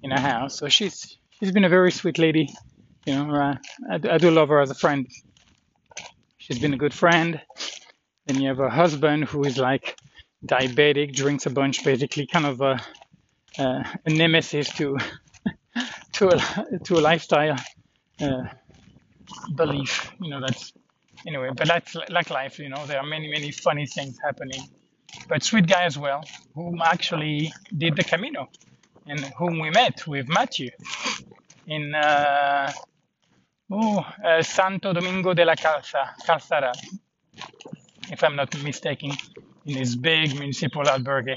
in 0.04 0.12
a 0.12 0.20
house. 0.20 0.58
So 0.58 0.68
she's 0.68 1.16
she's 1.30 1.50
been 1.50 1.64
a 1.64 1.68
very 1.68 1.90
sweet 1.90 2.18
lady. 2.18 2.48
You 3.06 3.14
know, 3.16 3.34
uh, 3.34 3.56
I, 3.90 4.14
I 4.14 4.18
do 4.18 4.30
love 4.30 4.50
her 4.50 4.60
as 4.60 4.70
a 4.70 4.74
friend. 4.74 5.08
She's 6.38 6.58
been 6.58 6.74
a 6.74 6.76
good 6.76 6.94
friend. 6.94 7.40
Then 8.26 8.40
you 8.40 8.48
have 8.48 8.60
a 8.60 8.70
husband 8.70 9.24
who 9.24 9.44
is 9.44 9.56
like 9.58 9.96
diabetic, 10.46 11.14
drinks 11.14 11.46
a 11.46 11.50
bunch, 11.50 11.84
basically 11.84 12.26
kind 12.26 12.46
of 12.46 12.60
a, 12.60 12.80
a 13.58 14.10
nemesis 14.10 14.68
to 14.74 14.98
to 16.12 16.28
a 16.28 16.78
to 16.84 16.98
a 16.98 17.02
lifestyle 17.10 17.56
uh, 18.20 18.44
belief. 19.54 20.12
You 20.20 20.30
know, 20.30 20.40
that's 20.40 20.72
anyway. 21.26 21.50
But 21.56 21.66
that's 21.68 21.96
like 22.10 22.28
life. 22.30 22.58
You 22.58 22.68
know, 22.68 22.86
there 22.86 22.98
are 22.98 23.06
many 23.06 23.28
many 23.28 23.50
funny 23.50 23.86
things 23.86 24.18
happening. 24.22 24.62
But 25.28 25.42
sweet 25.42 25.66
guy 25.66 25.84
as 25.84 25.96
well, 25.96 26.24
whom 26.54 26.82
actually 26.82 27.52
did 27.74 27.96
the 27.96 28.02
Camino, 28.02 28.50
and 29.06 29.20
whom 29.38 29.58
we 29.58 29.70
met 29.70 30.06
with 30.06 30.28
Matthew 30.28 30.70
in 31.66 31.94
uh, 31.94 32.72
oh, 33.70 34.04
uh, 34.24 34.42
Santo 34.42 34.92
Domingo 34.92 35.34
de 35.34 35.44
la 35.44 35.54
Calza, 35.54 36.14
Calzada, 36.26 36.72
if 38.10 38.22
I'm 38.22 38.36
not 38.36 38.62
mistaken 38.62 39.12
in 39.66 39.74
this 39.74 39.94
big 39.96 40.38
municipal 40.38 40.82
albergue 40.84 41.36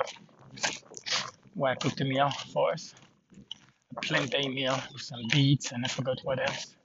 where 1.53 1.71
I 1.71 1.75
cooked 1.75 2.01
a 2.01 2.05
meal 2.05 2.29
for 2.53 2.71
us. 2.71 2.93
A 3.95 3.99
plantain 4.01 4.53
meal 4.53 4.79
with 4.93 5.01
some 5.01 5.21
beets 5.31 5.71
and 5.71 5.83
I 5.85 5.87
forgot 5.87 6.19
what 6.23 6.39
else. 6.39 6.75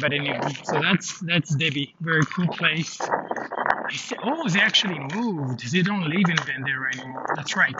But 0.00 0.12
anyway, 0.12 0.40
so 0.64 0.80
that's 0.80 1.20
that's 1.20 1.54
Debbie. 1.54 1.94
Very 2.00 2.22
cool 2.26 2.48
place. 2.48 2.98
Oh, 4.22 4.48
they 4.48 4.60
actually 4.60 4.98
moved. 5.14 5.70
They 5.72 5.82
don't 5.82 6.04
live 6.04 6.28
in 6.28 6.36
Bandera 6.36 6.94
anymore. 6.94 7.26
That's 7.36 7.56
right. 7.56 7.76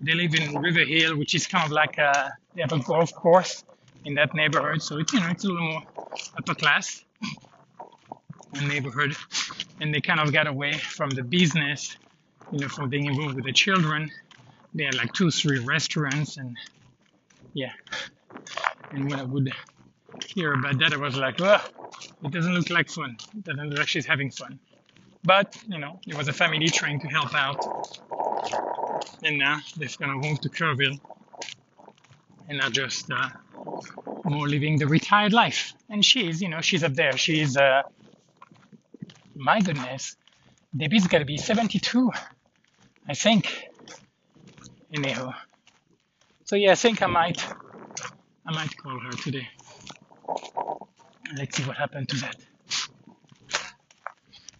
They 0.00 0.14
live 0.14 0.34
in 0.34 0.60
River 0.60 0.84
Hill, 0.84 1.16
which 1.18 1.34
is 1.34 1.46
kind 1.46 1.64
of 1.64 1.72
like 1.72 1.98
a 1.98 2.32
they 2.54 2.62
have 2.62 2.72
a 2.72 2.78
golf 2.80 3.12
course 3.14 3.64
in 4.04 4.14
that 4.14 4.34
neighborhood. 4.34 4.82
So 4.82 4.98
it's 4.98 5.12
you 5.12 5.20
know 5.20 5.28
it's 5.28 5.44
a 5.44 5.48
little 5.48 5.68
more 5.68 5.82
upper 6.36 6.54
class 6.54 7.04
neighborhood, 8.62 9.16
and 9.80 9.94
they 9.94 10.00
kind 10.00 10.20
of 10.20 10.32
got 10.32 10.46
away 10.46 10.74
from 10.74 11.10
the 11.10 11.22
business 11.22 11.96
you 12.50 12.60
know, 12.60 12.68
from 12.68 12.88
being 12.88 13.06
involved 13.06 13.34
with 13.36 13.44
the 13.44 13.52
children. 13.52 14.10
They 14.74 14.84
had 14.84 14.94
like 14.94 15.12
two, 15.12 15.30
three 15.30 15.58
restaurants, 15.58 16.36
and 16.36 16.56
yeah. 17.54 17.72
And 18.92 19.10
when 19.10 19.18
I 19.18 19.24
would 19.24 19.52
hear 20.26 20.54
about 20.54 20.78
that, 20.78 20.92
I 20.92 20.96
was 20.96 21.16
like, 21.16 21.38
well, 21.38 21.60
it 22.22 22.32
doesn't 22.32 22.54
look 22.54 22.70
like 22.70 22.88
fun. 22.88 23.16
It 23.36 23.44
doesn't 23.44 23.70
look 23.70 23.78
like 23.78 23.88
she's 23.88 24.06
having 24.06 24.30
fun. 24.30 24.58
But, 25.24 25.56
you 25.68 25.78
know, 25.78 26.00
it 26.06 26.16
was 26.16 26.28
a 26.28 26.32
family 26.32 26.68
trying 26.68 27.00
to 27.00 27.08
help 27.08 27.34
out. 27.34 27.64
And 29.24 29.38
now 29.38 29.60
they've 29.76 29.98
kind 29.98 30.12
of 30.12 30.18
moved 30.18 30.42
to 30.42 30.48
Kerrville 30.50 30.98
and 32.48 32.60
are 32.60 32.70
just 32.70 33.10
uh, 33.10 33.28
more 34.24 34.48
living 34.48 34.78
the 34.78 34.86
retired 34.86 35.32
life. 35.32 35.74
And 35.90 36.04
she's, 36.04 36.42
you 36.42 36.48
know, 36.48 36.60
she's 36.60 36.84
up 36.84 36.94
there. 36.94 37.16
She's, 37.16 37.56
uh, 37.56 37.82
my 39.36 39.60
goodness, 39.60 40.16
Debbie's 40.76 41.06
got 41.08 41.18
to 41.20 41.24
be 41.24 41.38
72. 41.38 42.10
I 43.08 43.14
think. 43.14 43.64
Anyhow. 44.94 45.32
So 46.44 46.56
yeah, 46.56 46.72
I 46.72 46.76
think 46.76 47.02
I 47.02 47.06
might 47.06 47.42
I 48.46 48.52
might 48.52 48.76
call 48.76 48.98
her 49.00 49.10
today. 49.12 49.48
Let's 51.36 51.56
see 51.56 51.64
what 51.64 51.76
happened 51.76 52.08
to 52.10 52.16
that. 52.18 52.36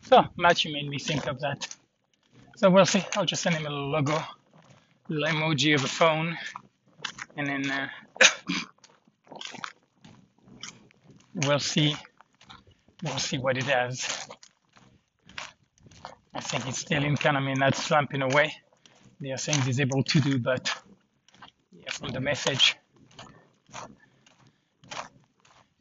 So 0.08 0.24
Matthew 0.38 0.72
made 0.72 0.88
me 0.88 0.98
think 0.98 1.26
of 1.26 1.38
that. 1.40 1.68
So 2.56 2.70
we'll 2.70 2.86
see. 2.86 3.04
I'll 3.14 3.26
just 3.26 3.42
send 3.42 3.56
him 3.56 3.66
a 3.66 3.68
little 3.68 3.90
logo, 3.90 4.18
little 5.10 5.34
emoji 5.34 5.74
of 5.74 5.84
a 5.84 5.86
phone, 5.86 6.34
and 7.36 7.46
then 7.46 7.70
uh, 7.70 7.88
we'll 11.34 11.58
see. 11.58 11.94
We'll 13.02 13.18
see 13.18 13.36
what 13.36 13.58
it 13.58 13.66
does. 13.66 14.26
I 16.32 16.40
think 16.40 16.66
it's 16.66 16.78
still 16.78 17.04
in 17.04 17.18
kind 17.18 17.36
of 17.36 17.46
in 17.46 17.58
that 17.58 17.76
slump 17.76 18.14
in 18.14 18.22
a 18.22 18.28
way. 18.28 18.50
They 19.20 19.32
are 19.32 19.36
he's 19.36 19.78
able 19.78 20.04
to 20.04 20.20
do, 20.20 20.38
but 20.38 20.74
yeah, 21.70 21.90
from 21.90 22.12
the 22.12 22.20
message. 22.20 22.77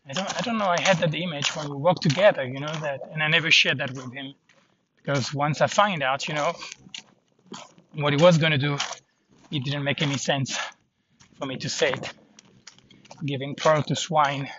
I 0.10 0.14
don't, 0.14 0.38
I 0.38 0.42
don't 0.42 0.58
know. 0.58 0.68
I 0.68 0.80
had 0.80 1.00
that 1.00 1.14
image 1.14 1.56
when 1.56 1.70
we 1.70 1.76
walked 1.76 2.04
together, 2.04 2.44
you 2.46 2.60
know, 2.60 2.74
that, 2.82 3.02
and 3.12 3.22
I 3.22 3.28
never 3.28 3.52
shared 3.52 3.80
that 3.80 3.92
with 3.92 4.14
him 4.14 4.34
because 4.98 5.34
once 5.34 5.62
I 5.62 5.68
find 5.68 6.02
out, 6.02 6.28
you 6.28 6.34
know, 6.34 6.54
what 7.94 8.14
he 8.14 8.24
was 8.24 8.38
going 8.38 8.52
to 8.52 8.58
do, 8.58 8.78
it 9.52 9.64
didn't 9.64 9.84
make 9.84 10.02
any 10.02 10.18
sense 10.18 10.58
for 11.38 11.46
me 11.46 11.58
to 11.58 11.70
say 11.70 11.92
it. 11.92 12.14
Giving 13.26 13.56
pearl 13.56 13.84
to 13.84 13.96
swine 13.96 14.50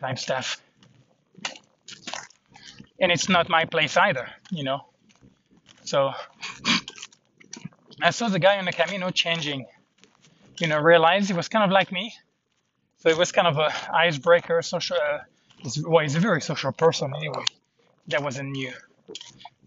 type 0.00 0.18
stuff. 0.18 0.62
And 3.00 3.10
it's 3.10 3.28
not 3.28 3.48
my 3.48 3.64
place 3.64 3.96
either, 3.96 4.28
you 4.50 4.64
know. 4.64 4.86
So 5.84 6.12
I 8.02 8.10
saw 8.10 8.28
the 8.28 8.38
guy 8.38 8.58
on 8.58 8.64
the 8.64 8.72
Camino 8.72 9.10
changing 9.10 9.66
you 10.60 10.66
know, 10.66 10.78
realized 10.78 11.26
he 11.26 11.32
was 11.32 11.48
kind 11.48 11.64
of 11.64 11.70
like 11.70 11.90
me. 11.90 12.12
So 13.00 13.08
it 13.08 13.16
was 13.16 13.32
kind 13.32 13.48
of 13.48 13.56
a 13.56 13.72
icebreaker, 13.94 14.60
social. 14.62 14.96
Uh, 14.96 15.20
well, 15.86 16.02
he's 16.02 16.16
a 16.16 16.20
very 16.20 16.40
social 16.42 16.72
person 16.72 17.12
anyway. 17.16 17.44
That 18.08 18.22
wasn't 18.22 18.50
new, 18.50 18.72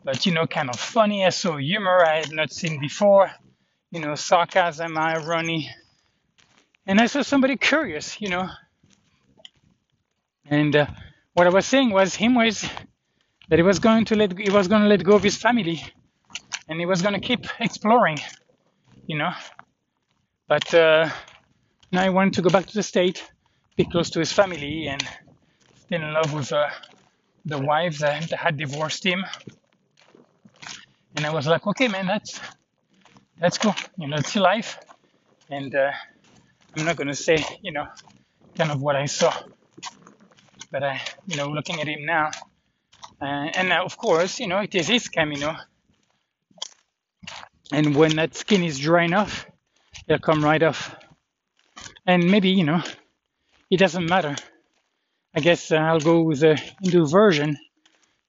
but 0.03 0.25
you 0.25 0.33
know, 0.33 0.45
kind 0.45 0.69
of 0.69 0.79
funny. 0.79 1.25
I 1.25 1.29
saw 1.29 1.57
humor 1.57 2.03
I 2.05 2.17
had 2.17 2.31
not 2.31 2.51
seen 2.51 2.79
before. 2.79 3.31
You 3.91 4.01
know, 4.01 4.15
sarcasm, 4.15 4.97
irony, 4.97 5.69
and 6.85 6.99
I 6.99 7.07
saw 7.07 7.23
somebody 7.23 7.57
curious. 7.57 8.21
You 8.21 8.29
know, 8.29 8.49
and 10.45 10.75
uh, 10.75 10.87
what 11.33 11.47
I 11.47 11.51
was 11.51 11.65
saying 11.65 11.89
was 11.89 12.13
him 12.15 12.35
was 12.35 12.67
that 13.49 13.57
he 13.57 13.63
was 13.63 13.79
going 13.79 14.05
to 14.05 14.15
let 14.15 14.37
he 14.37 14.51
was 14.51 14.67
going 14.67 14.83
to 14.83 14.87
let 14.87 15.03
go 15.03 15.13
of 15.15 15.23
his 15.23 15.37
family, 15.37 15.83
and 16.69 16.79
he 16.79 16.85
was 16.85 17.01
going 17.01 17.15
to 17.15 17.19
keep 17.19 17.45
exploring. 17.59 18.19
You 19.07 19.17
know, 19.17 19.31
but 20.47 20.73
uh, 20.73 21.09
now 21.93 22.03
he 22.03 22.09
wanted 22.09 22.33
to 22.35 22.41
go 22.41 22.49
back 22.49 22.65
to 22.67 22.73
the 22.73 22.83
state, 22.83 23.23
be 23.77 23.85
close 23.85 24.09
to 24.11 24.19
his 24.19 24.33
family, 24.33 24.87
and 24.87 25.03
still 25.77 26.01
in 26.01 26.13
love 26.13 26.33
with 26.33 26.51
uh, 26.53 26.69
the 27.45 27.59
wife 27.59 27.99
that, 27.99 28.29
that 28.29 28.39
had 28.39 28.57
divorced 28.57 29.05
him. 29.05 29.25
And 31.15 31.25
I 31.25 31.33
was 31.33 31.47
like, 31.47 31.67
okay, 31.67 31.87
man, 31.87 32.07
that's 32.07 32.39
that's 33.39 33.57
cool. 33.57 33.75
You 33.97 34.07
know, 34.07 34.17
it's 34.17 34.35
life, 34.35 34.79
and 35.49 35.75
uh, 35.75 35.91
I'm 36.77 36.85
not 36.85 36.97
gonna 36.97 37.15
say, 37.15 37.43
you 37.61 37.71
know, 37.71 37.87
kind 38.57 38.71
of 38.71 38.81
what 38.81 38.95
I 38.95 39.05
saw, 39.05 39.33
but 40.71 40.83
I, 40.83 41.01
you 41.27 41.37
know, 41.37 41.49
looking 41.49 41.81
at 41.81 41.87
him 41.87 42.05
now, 42.05 42.31
uh, 43.21 43.25
and 43.25 43.69
now, 43.69 43.85
of 43.85 43.97
course, 43.97 44.39
you 44.39 44.47
know, 44.47 44.59
it 44.59 44.75
is 44.75 44.87
his 44.87 45.09
camino, 45.09 45.55
and 47.71 47.95
when 47.95 48.15
that 48.17 48.35
skin 48.35 48.63
is 48.63 48.79
dry 48.79 49.03
enough, 49.05 49.45
it'll 50.07 50.19
come 50.19 50.43
right 50.43 50.63
off. 50.63 50.95
And 52.05 52.29
maybe, 52.29 52.49
you 52.49 52.63
know, 52.63 52.81
it 53.69 53.77
doesn't 53.77 54.07
matter. 54.07 54.35
I 55.35 55.39
guess 55.39 55.71
uh, 55.71 55.77
I'll 55.77 55.99
go 55.99 56.21
with 56.21 56.41
the 56.41 56.55
Hindu 56.81 57.07
version, 57.07 57.57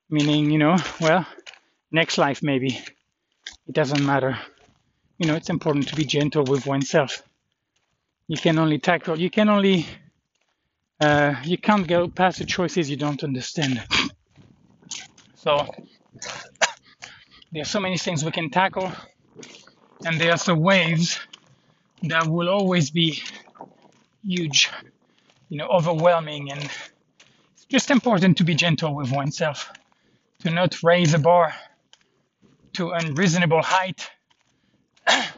meaning, 0.08 0.50
you 0.50 0.58
know, 0.58 0.76
well, 1.00 1.26
next 1.90 2.18
life 2.18 2.42
maybe. 2.42 2.78
It 3.66 3.74
doesn't 3.74 4.04
matter. 4.04 4.38
You 5.18 5.26
know, 5.26 5.34
it's 5.34 5.50
important 5.50 5.88
to 5.88 5.96
be 5.96 6.04
gentle 6.04 6.44
with 6.44 6.66
oneself. 6.66 7.22
You 8.28 8.36
can 8.36 8.58
only 8.58 8.78
tackle, 8.78 9.18
you 9.18 9.30
can 9.30 9.48
only, 9.48 9.86
uh, 11.00 11.34
you 11.44 11.58
can't 11.58 11.86
go 11.86 12.08
past 12.08 12.38
the 12.38 12.44
choices 12.44 12.88
you 12.88 12.96
don't 12.96 13.22
understand. 13.22 13.82
So, 15.34 15.66
there 17.52 17.62
are 17.62 17.66
so 17.66 17.80
many 17.80 17.98
things 17.98 18.24
we 18.24 18.30
can 18.30 18.50
tackle, 18.50 18.90
and 20.06 20.20
there 20.20 20.32
are 20.32 20.38
some 20.38 20.60
waves 20.60 21.20
that 22.04 22.26
will 22.26 22.48
always 22.48 22.90
be 22.90 23.22
huge, 24.26 24.70
you 25.48 25.58
know, 25.58 25.68
overwhelming. 25.68 26.50
And 26.50 26.62
it's 26.62 27.64
just 27.68 27.90
important 27.90 28.38
to 28.38 28.44
be 28.44 28.54
gentle 28.54 28.94
with 28.94 29.10
oneself, 29.10 29.70
to 30.40 30.50
not 30.50 30.82
raise 30.82 31.12
the 31.12 31.18
bar 31.18 31.54
to 32.74 32.90
unreasonable 32.90 33.62
height. 33.62 34.10
and 35.06 35.30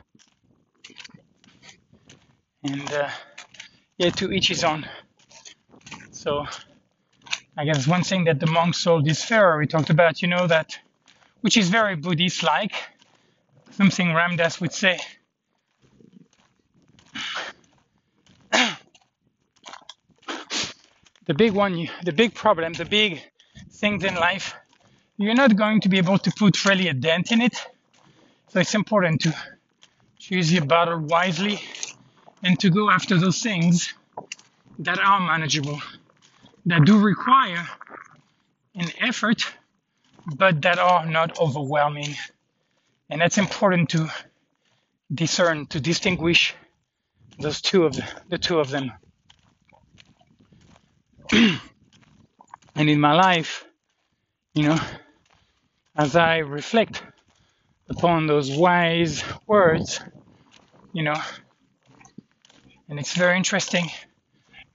uh, 2.92 3.08
yeah, 3.98 4.10
to 4.10 4.32
each 4.32 4.48
his 4.48 4.64
own. 4.64 4.86
So 6.10 6.46
I 7.56 7.64
guess 7.64 7.86
one 7.86 8.02
thing 8.02 8.24
that 8.24 8.40
the 8.40 8.46
monks 8.46 8.78
sold 8.78 9.04
this 9.04 9.24
Ferrari 9.24 9.66
talked 9.66 9.90
about, 9.90 10.22
you 10.22 10.28
know, 10.28 10.46
that 10.46 10.78
which 11.40 11.56
is 11.56 11.68
very 11.68 11.94
Buddhist-like, 11.94 12.74
something 13.72 14.12
Ram 14.12 14.36
Dass 14.36 14.60
would 14.60 14.72
say 14.72 14.98
the 21.26 21.34
big 21.34 21.52
one, 21.52 21.88
the 22.04 22.12
big 22.12 22.34
problem, 22.34 22.72
the 22.72 22.84
big 22.84 23.20
things 23.70 24.04
in 24.04 24.14
life, 24.14 24.54
you're 25.18 25.34
not 25.34 25.56
going 25.56 25.80
to 25.80 25.88
be 25.88 25.98
able 25.98 26.18
to 26.18 26.32
put 26.38 26.64
really 26.64 26.88
a 26.88 26.94
dent 26.94 27.32
in 27.32 27.40
it. 27.40 27.54
So 28.48 28.60
it's 28.60 28.74
important 28.74 29.20
to 29.22 29.34
choose 30.18 30.52
your 30.52 30.64
battle 30.64 30.98
wisely 30.98 31.60
and 32.42 32.58
to 32.60 32.70
go 32.70 32.90
after 32.90 33.18
those 33.18 33.42
things 33.42 33.92
that 34.78 34.98
are 34.98 35.20
manageable, 35.20 35.80
that 36.66 36.84
do 36.84 36.98
require 36.98 37.66
an 38.74 38.88
effort, 39.00 39.42
but 40.36 40.62
that 40.62 40.78
are 40.78 41.06
not 41.06 41.38
overwhelming. 41.40 42.14
And 43.10 43.20
that's 43.20 43.38
important 43.38 43.90
to 43.90 44.08
discern, 45.12 45.66
to 45.66 45.80
distinguish 45.80 46.54
those 47.38 47.60
two 47.60 47.84
of 47.84 47.94
the, 47.94 48.04
the 48.28 48.38
two 48.38 48.60
of 48.60 48.70
them. 48.70 48.92
and 51.32 51.60
in 52.76 53.00
my 53.00 53.14
life, 53.14 53.64
you 54.54 54.64
know, 54.64 54.78
as 55.96 56.14
I 56.14 56.38
reflect 56.38 57.02
upon 57.88 58.26
those 58.26 58.50
wise 58.50 59.24
words, 59.46 60.00
you 60.92 61.02
know, 61.02 61.16
and 62.88 62.98
it's 62.98 63.14
very 63.14 63.36
interesting, 63.36 63.90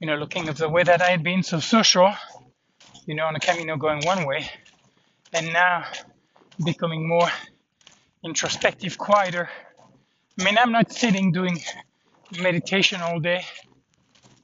you 0.00 0.06
know, 0.06 0.16
looking 0.16 0.48
at 0.48 0.56
the 0.56 0.68
way 0.68 0.82
that 0.82 1.00
I 1.00 1.10
had 1.10 1.22
been 1.22 1.42
so 1.42 1.60
social, 1.60 2.12
you 3.06 3.14
know, 3.14 3.24
on 3.24 3.34
the 3.34 3.40
Camino 3.40 3.76
going 3.76 4.04
one 4.04 4.26
way, 4.26 4.50
and 5.32 5.52
now 5.52 5.84
becoming 6.62 7.08
more 7.08 7.28
introspective, 8.24 8.98
quieter. 8.98 9.48
I 10.38 10.44
mean, 10.44 10.58
I'm 10.58 10.72
not 10.72 10.92
sitting 10.92 11.32
doing 11.32 11.60
meditation 12.40 13.00
all 13.00 13.20
day, 13.20 13.44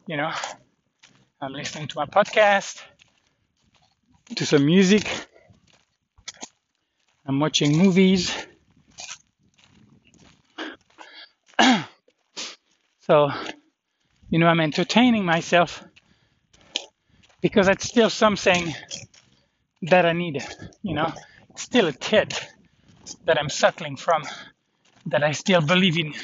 you 0.07 0.17
know, 0.17 0.33
I'm 1.41 1.53
listening 1.53 1.87
to 1.87 1.99
my 1.99 2.07
podcast, 2.07 2.83
to 4.35 4.45
some 4.45 4.67
music. 4.67 5.09
I'm 7.25 7.39
watching 7.39 7.79
movies. 7.79 8.35
so, 13.03 13.31
you 14.29 14.41
know, 14.41 14.49
I'm 14.49 14.59
entertaining 14.59 15.25
myself 15.25 15.85
because 17.41 17.69
it's 17.69 17.87
still 17.87 18.11
something 18.11 18.75
that 19.83 20.07
I 20.07 20.15
need, 20.15 20.45
you 20.83 20.95
know, 20.95 21.13
it's 21.51 21.63
still 21.63 21.87
a 21.87 21.93
tit 21.93 22.49
that 23.27 23.39
I'm 23.39 23.49
suckling 23.49 23.95
from, 23.97 24.25
that 25.07 25.23
I 25.23 25.31
still 25.31 25.61
believe 25.61 25.99
in. 25.99 26.15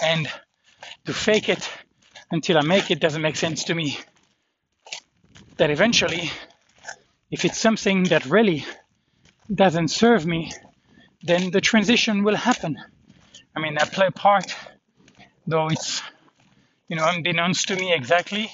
And 0.00 0.30
to 1.06 1.12
fake 1.12 1.48
it 1.48 1.68
until 2.34 2.58
I 2.58 2.62
make 2.62 2.90
it 2.90 2.98
doesn't 2.98 3.22
make 3.22 3.36
sense 3.36 3.64
to 3.64 3.74
me. 3.74 3.96
That 5.56 5.70
eventually, 5.70 6.32
if 7.30 7.44
it's 7.44 7.58
something 7.58 8.04
that 8.04 8.26
really 8.26 8.64
doesn't 9.62 9.88
serve 9.88 10.26
me, 10.26 10.52
then 11.22 11.52
the 11.52 11.60
transition 11.60 12.24
will 12.24 12.34
happen. 12.34 12.76
I 13.54 13.60
mean, 13.60 13.78
I 13.78 13.84
play 13.84 14.08
a 14.08 14.10
part, 14.10 14.52
though 15.46 15.68
it's, 15.68 16.02
you 16.88 16.96
know, 16.96 17.08
unbeknownst 17.08 17.68
to 17.68 17.76
me 17.76 17.94
exactly 17.94 18.50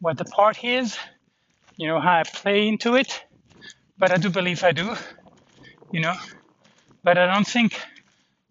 what 0.00 0.16
the 0.16 0.24
part 0.24 0.64
is, 0.64 0.96
you 1.76 1.88
know, 1.88 2.00
how 2.00 2.20
I 2.20 2.22
play 2.22 2.66
into 2.66 2.96
it, 2.96 3.10
but 3.98 4.10
I 4.10 4.16
do 4.16 4.30
believe 4.30 4.64
I 4.64 4.72
do, 4.72 4.96
you 5.92 6.00
know, 6.00 6.14
but 7.04 7.18
I 7.18 7.26
don't 7.32 7.46
think 7.46 7.78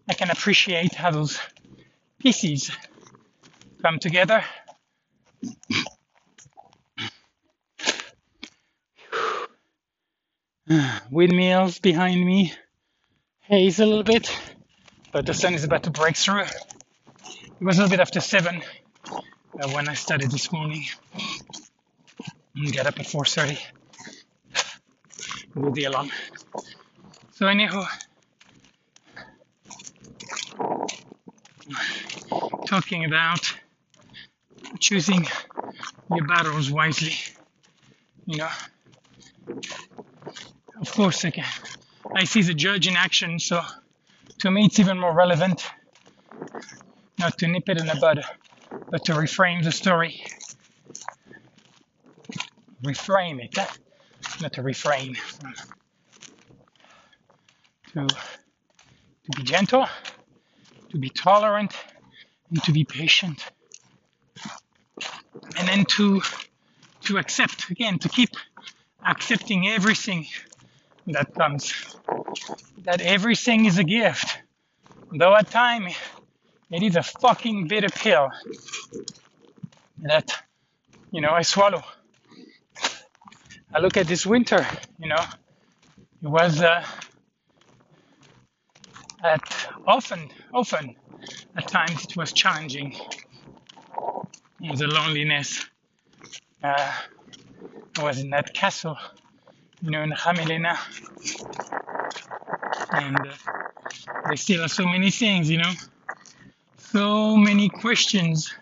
I 0.08 0.14
can 0.14 0.30
appreciate 0.30 0.94
how 0.94 1.10
those 1.10 1.40
pieces 2.20 2.70
come 3.82 3.98
together. 3.98 4.44
Windmills 11.10 11.80
behind 11.80 12.24
me, 12.24 12.52
haze 13.40 13.80
a 13.80 13.86
little 13.86 14.04
bit, 14.04 14.32
but 15.12 15.26
the 15.26 15.34
sun 15.34 15.54
is 15.54 15.64
about 15.64 15.82
to 15.82 15.90
break 15.90 16.16
through. 16.16 16.42
It 16.42 17.60
was 17.60 17.78
a 17.78 17.82
little 17.82 17.90
bit 17.90 18.00
after 18.00 18.20
seven 18.20 18.62
uh, 19.60 19.68
when 19.70 19.88
I 19.88 19.94
started 19.94 20.30
this 20.30 20.52
morning. 20.52 20.84
And 22.54 22.72
get 22.72 22.86
up 22.86 23.00
at 23.00 23.06
4:30 23.06 23.58
with 25.54 25.74
the 25.74 25.84
alarm. 25.84 26.10
So 27.32 27.46
anyhow, 27.48 27.86
talking 32.66 33.04
about 33.04 33.51
choosing 34.82 35.24
your 36.10 36.26
battles 36.26 36.70
wisely. 36.70 37.14
You 38.26 38.38
know, 38.38 38.48
of 40.80 40.92
course, 40.92 41.24
again, 41.24 41.46
I 42.14 42.24
see 42.24 42.42
the 42.42 42.52
judge 42.52 42.88
in 42.88 42.96
action, 42.96 43.38
so 43.38 43.60
to 44.40 44.50
me 44.50 44.66
it's 44.66 44.80
even 44.80 44.98
more 44.98 45.14
relevant 45.14 45.64
not 47.18 47.38
to 47.38 47.46
nip 47.46 47.68
it 47.68 47.78
in 47.78 47.86
the 47.86 47.94
bud, 48.00 48.24
but 48.90 49.04
to 49.04 49.12
reframe 49.12 49.62
the 49.62 49.70
story. 49.70 50.20
Reframe 52.82 53.40
it, 53.44 53.56
eh? 53.56 53.66
not 54.40 54.52
to 54.54 54.62
refrain 54.62 55.14
from. 55.14 55.54
To, 57.92 58.06
to 58.08 59.36
be 59.36 59.44
gentle, 59.44 59.86
to 60.90 60.98
be 60.98 61.10
tolerant, 61.10 61.72
and 62.50 62.60
to 62.64 62.72
be 62.72 62.84
patient 62.84 63.44
and 65.58 65.68
then 65.68 65.84
to 65.84 66.20
to 67.02 67.18
accept 67.18 67.70
again 67.70 67.98
to 67.98 68.08
keep 68.08 68.30
accepting 69.06 69.68
everything 69.68 70.26
that 71.06 71.34
comes. 71.34 71.72
That 72.84 73.00
everything 73.00 73.66
is 73.66 73.78
a 73.78 73.84
gift. 73.84 74.38
Though 75.12 75.34
at 75.36 75.50
times 75.50 75.94
it 76.70 76.82
is 76.82 76.96
a 76.96 77.02
fucking 77.02 77.68
bitter 77.68 77.88
pill 77.90 78.30
that 79.98 80.32
you 81.10 81.20
know 81.20 81.30
i 81.30 81.42
swallow. 81.42 81.82
I 83.74 83.80
look 83.80 83.96
at 83.96 84.06
this 84.06 84.26
winter 84.26 84.66
you 84.98 85.08
know 85.08 85.24
it 86.22 86.28
was 86.28 86.60
uh, 86.60 86.84
at 89.22 89.68
often 89.86 90.30
often 90.52 90.96
at 91.56 91.68
times 91.68 92.04
it 92.04 92.16
was 92.16 92.32
challenging 92.32 92.96
the 94.62 94.86
loneliness. 94.86 95.66
Uh, 96.62 96.92
was 98.00 98.18
in 98.18 98.30
that 98.30 98.54
castle, 98.54 98.96
you 99.82 99.90
know, 99.90 100.02
in 100.02 100.10
Hamelena, 100.12 100.78
and 102.92 103.20
uh, 103.20 103.34
there 104.26 104.36
still 104.36 104.62
are 104.62 104.68
so 104.68 104.86
many 104.86 105.10
things, 105.10 105.50
you 105.50 105.58
know, 105.58 105.72
so 106.78 107.36
many 107.36 107.68
questions 107.68 108.54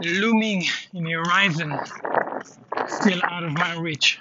looming 0.00 0.64
in 0.92 1.04
the 1.04 1.12
horizon, 1.12 1.78
still 2.88 3.20
out 3.24 3.44
of 3.44 3.52
my 3.52 3.78
reach. 3.78 4.18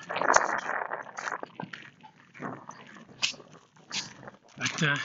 But 4.57 4.83
uh, 4.83 4.95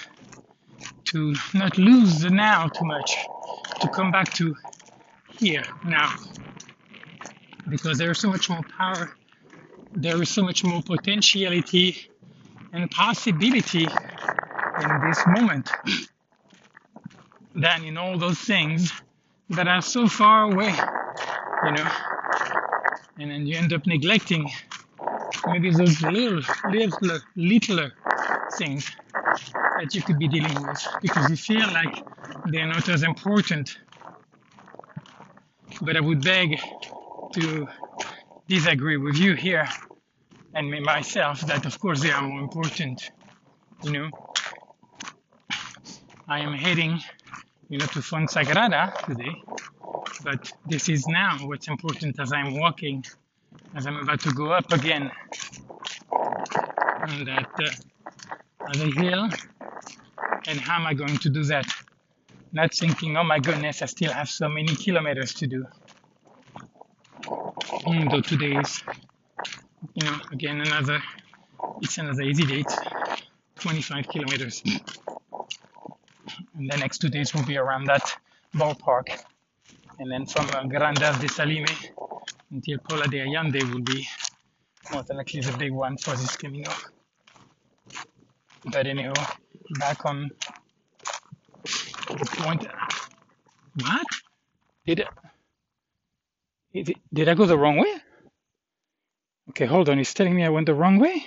to 1.06 1.34
not 1.54 1.76
lose 1.76 2.20
the 2.20 2.30
now 2.30 2.68
too 2.68 2.84
much, 2.84 3.16
to 3.80 3.88
come 3.88 4.12
back 4.12 4.32
to 4.34 4.54
here 5.40 5.62
now 5.86 6.12
because 7.70 7.96
there 7.96 8.10
is 8.10 8.18
so 8.18 8.28
much 8.28 8.50
more 8.50 8.60
power, 8.76 9.10
there 9.94 10.20
is 10.20 10.28
so 10.28 10.42
much 10.42 10.62
more 10.62 10.82
potentiality 10.82 11.96
and 12.74 12.90
possibility 12.90 13.84
in 13.84 15.08
this 15.08 15.26
moment 15.26 15.70
than 17.54 17.84
in 17.84 17.96
all 17.96 18.18
those 18.18 18.38
things 18.38 18.92
that 19.50 19.66
are 19.66 19.80
so 19.80 20.06
far 20.06 20.52
away, 20.52 20.74
you 21.64 21.72
know. 21.72 21.88
And 23.18 23.30
then 23.30 23.46
you 23.46 23.56
end 23.56 23.72
up 23.72 23.86
neglecting 23.86 24.48
maybe 25.46 25.70
those 25.70 26.02
little, 26.02 26.42
little, 26.70 27.18
littler 27.36 27.92
things 28.52 28.90
that 29.78 29.94
you 29.94 30.02
could 30.02 30.18
be 30.18 30.28
dealing 30.28 30.66
with 30.66 30.80
because 31.00 31.30
you 31.30 31.36
feel 31.36 31.66
like 31.72 31.94
they're 32.46 32.66
not 32.66 32.88
as 32.88 33.02
important 33.02 33.78
but 35.82 35.96
I 35.96 36.00
would 36.00 36.22
beg 36.22 36.58
to 37.34 37.68
disagree 38.48 38.96
with 38.96 39.16
you 39.16 39.34
here 39.34 39.68
and 40.54 40.70
me 40.70 40.80
myself 40.80 41.40
that 41.42 41.66
of 41.66 41.78
course 41.78 42.02
they 42.02 42.10
are 42.10 42.22
more 42.22 42.40
important 42.40 43.10
you 43.82 43.92
know. 43.92 44.10
I 46.28 46.40
am 46.40 46.52
heading 46.52 47.00
you 47.68 47.78
know 47.78 47.86
to 47.86 48.00
Fonsagrada 48.00 48.92
today 49.06 49.34
but 50.22 50.52
this 50.66 50.88
is 50.88 51.06
now 51.06 51.38
what's 51.42 51.68
important 51.68 52.18
as 52.20 52.32
I'm 52.32 52.58
walking 52.58 53.04
as 53.74 53.86
I'm 53.86 53.96
about 53.96 54.20
to 54.20 54.32
go 54.32 54.52
up 54.52 54.72
again. 54.72 55.10
On 56.12 57.24
that 57.24 57.48
uh, 57.58 57.70
other 58.68 58.90
hill 59.00 59.28
and 60.46 60.60
how 60.60 60.76
am 60.80 60.86
I 60.86 60.94
going 60.94 61.16
to 61.18 61.30
do 61.30 61.44
that 61.44 61.66
not 62.52 62.74
thinking, 62.74 63.16
oh 63.16 63.24
my 63.24 63.38
goodness, 63.38 63.82
I 63.82 63.86
still 63.86 64.12
have 64.12 64.28
so 64.28 64.48
many 64.48 64.74
kilometers 64.74 65.34
to 65.34 65.46
do. 65.46 65.66
Even 67.86 68.08
though 68.08 68.20
today 68.20 68.56
is, 68.56 68.82
you 69.94 70.04
know, 70.06 70.16
again 70.32 70.60
another, 70.60 71.00
it's 71.82 71.98
another 71.98 72.22
easy 72.22 72.44
date, 72.44 72.72
25 73.60 74.08
kilometers. 74.08 74.62
And 76.56 76.70
the 76.70 76.76
next 76.76 76.98
two 76.98 77.08
days 77.08 77.34
will 77.34 77.44
be 77.44 77.56
around 77.56 77.86
that 77.86 78.16
ballpark. 78.54 79.08
And 79.98 80.10
then 80.10 80.26
from 80.26 80.46
uh, 80.46 80.64
Grandas 80.64 81.20
de 81.20 81.28
Salime 81.28 81.66
until 82.50 82.78
Pola 82.78 83.06
de 83.06 83.18
Allande 83.20 83.62
will 83.72 83.82
be 83.82 84.06
more 84.92 85.02
than 85.02 85.18
likely 85.18 85.40
the 85.40 85.56
big 85.56 85.72
one 85.72 85.96
for 85.96 86.12
this 86.12 86.36
Camino. 86.36 86.70
But 88.64 88.86
anyhow, 88.86 89.12
back 89.78 90.04
on 90.04 90.30
point. 92.18 92.66
What? 93.80 94.06
Did 94.86 95.06
it, 96.74 96.96
did 97.12 97.28
I 97.28 97.34
go 97.34 97.46
the 97.46 97.58
wrong 97.58 97.78
way? 97.78 97.94
Okay, 99.50 99.66
hold 99.66 99.88
on. 99.88 99.98
He's 99.98 100.14
telling 100.14 100.34
me 100.34 100.44
I 100.44 100.50
went 100.50 100.66
the 100.66 100.74
wrong 100.74 100.98
way. 100.98 101.24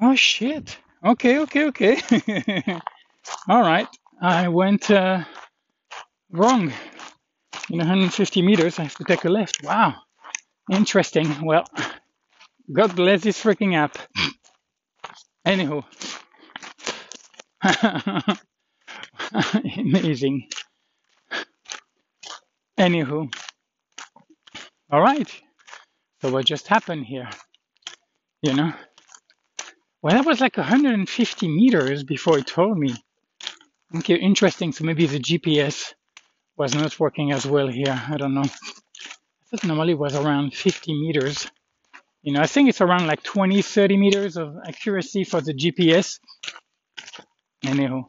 Oh 0.00 0.14
shit. 0.16 0.78
Okay, 1.04 1.40
okay, 1.40 1.66
okay. 1.66 1.96
All 3.48 3.62
right. 3.62 3.88
I 4.22 4.48
went 4.48 4.90
uh, 4.90 5.24
wrong. 6.32 6.72
In 7.70 7.78
150 7.78 8.42
meters, 8.42 8.78
I 8.78 8.84
have 8.84 8.94
to 8.96 9.04
take 9.04 9.24
a 9.24 9.30
left. 9.30 9.62
Wow. 9.64 9.94
Interesting. 10.70 11.44
Well, 11.44 11.66
God 12.72 12.96
bless 12.96 13.22
this 13.22 13.42
freaking 13.42 13.76
app. 13.76 13.98
Anywho, 15.46 15.84
Amazing. 19.78 20.48
Anywho, 22.78 23.32
all 24.90 25.00
right. 25.02 25.30
So 26.22 26.30
what 26.32 26.46
just 26.46 26.68
happened 26.68 27.06
here? 27.06 27.28
You 28.42 28.54
know, 28.54 28.72
well, 30.02 30.14
that 30.14 30.26
was 30.26 30.40
like 30.40 30.56
150 30.56 31.48
meters 31.48 32.04
before 32.04 32.38
it 32.38 32.46
told 32.46 32.78
me. 32.78 32.94
Okay, 33.96 34.16
interesting. 34.16 34.72
So 34.72 34.84
maybe 34.84 35.06
the 35.06 35.20
GPS 35.20 35.94
was 36.56 36.74
not 36.74 36.98
working 37.00 37.32
as 37.32 37.46
well 37.46 37.68
here. 37.68 38.02
I 38.08 38.16
don't 38.18 38.34
know. 38.34 38.42
I 38.42 38.76
thought 39.50 39.64
normally 39.64 39.94
was 39.94 40.16
around 40.16 40.54
50 40.54 40.92
meters. 40.94 41.48
You 42.22 42.32
know, 42.34 42.40
I 42.40 42.46
think 42.46 42.68
it's 42.68 42.80
around 42.82 43.06
like 43.06 43.22
20, 43.22 43.62
30 43.62 43.96
meters 43.96 44.36
of 44.36 44.56
accuracy 44.66 45.24
for 45.24 45.40
the 45.40 45.54
GPS. 45.54 46.20
Anyhow, 47.64 48.04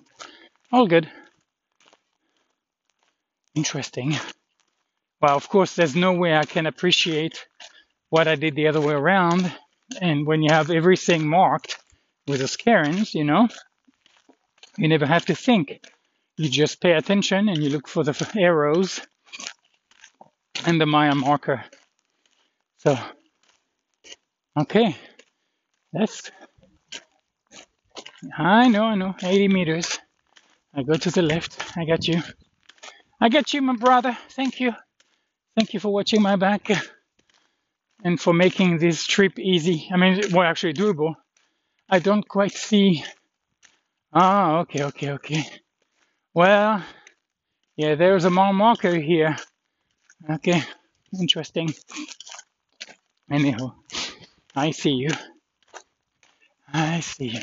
all 0.71 0.87
good. 0.87 1.09
Interesting. 3.55 4.15
Well, 5.21 5.35
of 5.35 5.47
course, 5.49 5.75
there's 5.75 5.95
no 5.95 6.13
way 6.13 6.35
I 6.35 6.45
can 6.45 6.65
appreciate 6.65 7.45
what 8.09 8.27
I 8.27 8.35
did 8.35 8.55
the 8.55 8.67
other 8.67 8.81
way 8.81 8.93
around. 8.93 9.51
And 10.01 10.27
when 10.27 10.41
you 10.41 10.49
have 10.51 10.71
everything 10.71 11.27
marked 11.27 11.77
with 12.27 12.39
the 12.41 12.47
scarens, 12.47 13.13
you 13.13 13.23
know, 13.23 13.47
you 14.77 14.87
never 14.87 15.05
have 15.05 15.25
to 15.27 15.35
think. 15.35 15.81
You 16.37 16.49
just 16.49 16.81
pay 16.81 16.93
attention 16.93 17.49
and 17.49 17.63
you 17.63 17.69
look 17.69 17.87
for 17.87 18.03
the 18.03 18.31
arrows 18.37 18.99
and 20.65 20.81
the 20.81 20.85
Maya 20.85 21.15
marker. 21.15 21.63
So, 22.79 22.97
okay, 24.59 24.95
that's 25.93 26.31
I 28.37 28.67
know, 28.67 28.85
I 28.85 28.95
know. 28.95 29.15
80 29.21 29.47
meters. 29.49 29.99
I 30.73 30.83
go 30.83 30.95
to 30.95 31.11
the 31.11 31.21
left. 31.21 31.77
I 31.77 31.85
got 31.85 32.07
you. 32.07 32.21
I 33.19 33.29
got 33.29 33.53
you, 33.53 33.61
my 33.61 33.75
brother. 33.75 34.17
Thank 34.31 34.59
you. 34.59 34.73
Thank 35.55 35.73
you 35.73 35.79
for 35.79 35.93
watching 35.93 36.21
my 36.21 36.35
back 36.35 36.69
and 38.03 38.19
for 38.19 38.33
making 38.33 38.77
this 38.77 39.05
trip 39.05 39.39
easy. 39.39 39.89
I 39.91 39.97
mean, 39.97 40.21
well, 40.31 40.43
actually 40.43 40.73
doable. 40.73 41.15
I 41.89 41.99
don't 41.99 42.27
quite 42.27 42.51
see. 42.51 43.03
Ah, 44.13 44.59
okay, 44.59 44.83
okay, 44.83 45.11
okay. 45.11 45.45
Well, 46.33 46.83
yeah, 47.77 47.95
there's 47.95 48.25
a 48.25 48.29
mile 48.29 48.53
marker 48.53 48.95
here. 48.99 49.37
Okay, 50.29 50.61
interesting. 51.19 51.73
Anyhow, 53.29 53.73
I 54.55 54.71
see 54.71 54.91
you. 54.91 55.09
I 56.73 56.99
see 56.99 57.29
you. 57.29 57.41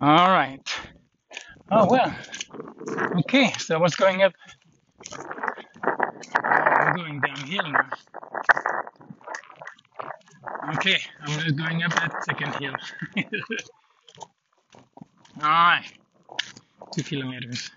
All 0.00 0.28
right. 0.30 0.62
Oh, 1.70 1.88
well. 1.90 2.14
Okay, 3.20 3.52
so 3.58 3.78
what's 3.80 3.96
going 3.96 4.22
up? 4.22 4.32
Oh, 6.36 6.40
I'm 6.44 6.94
going 6.96 7.20
downhill 7.20 7.72
now. 7.72 7.90
Okay, 10.74 10.98
I'm 11.20 11.40
just 11.40 11.56
going 11.56 11.82
up 11.82 11.92
that 11.94 12.24
second 12.24 12.54
hill. 12.56 12.74
All 15.42 15.48
right, 15.48 15.84
two 16.94 17.02
kilometers. 17.02 17.70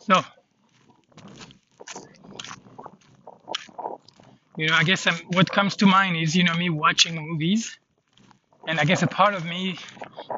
So, 0.00 0.22
you 4.56 4.68
know, 4.68 4.74
I 4.74 4.84
guess 4.84 5.06
I'm, 5.06 5.16
what 5.32 5.50
comes 5.50 5.76
to 5.76 5.86
mind 5.86 6.16
is, 6.16 6.34
you 6.36 6.44
know, 6.44 6.54
me 6.54 6.70
watching 6.70 7.16
movies. 7.16 7.78
And 8.72 8.80
I 8.80 8.84
guess 8.86 9.02
a 9.02 9.06
part 9.06 9.34
of 9.34 9.44
me 9.44 9.76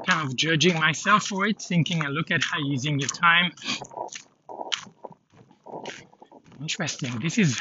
kind 0.09 0.27
of 0.29 0.35
judging 0.35 0.75
myself 0.75 1.23
for 1.23 1.47
it, 1.47 1.63
thinking, 1.63 2.03
look 2.03 2.33
at 2.33 2.43
how 2.43 2.59
you're 2.59 2.73
using 2.73 2.99
your 2.99 3.09
time. 3.09 3.53
Interesting. 6.61 7.21
This 7.21 7.39
is 7.39 7.61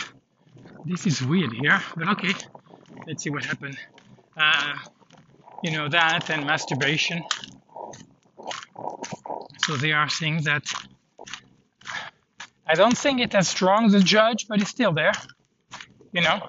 this 0.83 1.05
is 1.05 1.21
weird 1.21 1.53
here, 1.53 1.79
but 1.95 2.07
okay. 2.13 2.33
Let's 3.05 3.21
see 3.21 3.29
what 3.29 3.45
happened. 3.45 3.77
Uh, 4.35 4.73
you 5.61 5.69
know 5.69 5.89
that 5.89 6.31
and 6.31 6.43
masturbation. 6.43 7.23
So 9.67 9.75
there 9.77 9.97
are 9.97 10.09
things 10.09 10.45
that 10.45 10.63
I 12.65 12.73
don't 12.73 12.97
think 12.97 13.21
it's 13.21 13.35
as 13.35 13.47
strong 13.47 13.85
as 13.85 13.93
a 13.93 13.99
judge, 13.99 14.47
but 14.47 14.59
it's 14.59 14.71
still 14.71 14.91
there. 14.91 15.13
You 16.13 16.21
know, 16.21 16.41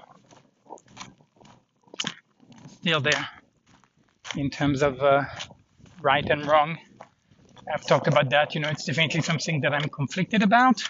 still 2.80 3.02
there 3.02 3.28
in 4.36 4.50
terms 4.50 4.82
of 4.82 5.00
uh, 5.02 5.24
right 6.02 6.28
and 6.30 6.46
wrong. 6.46 6.78
I've 7.72 7.86
talked 7.86 8.08
about 8.08 8.30
that. 8.30 8.54
You 8.54 8.60
know, 8.62 8.68
it's 8.70 8.84
definitely 8.84 9.22
something 9.22 9.60
that 9.62 9.74
I'm 9.74 9.88
conflicted 9.88 10.42
about, 10.42 10.82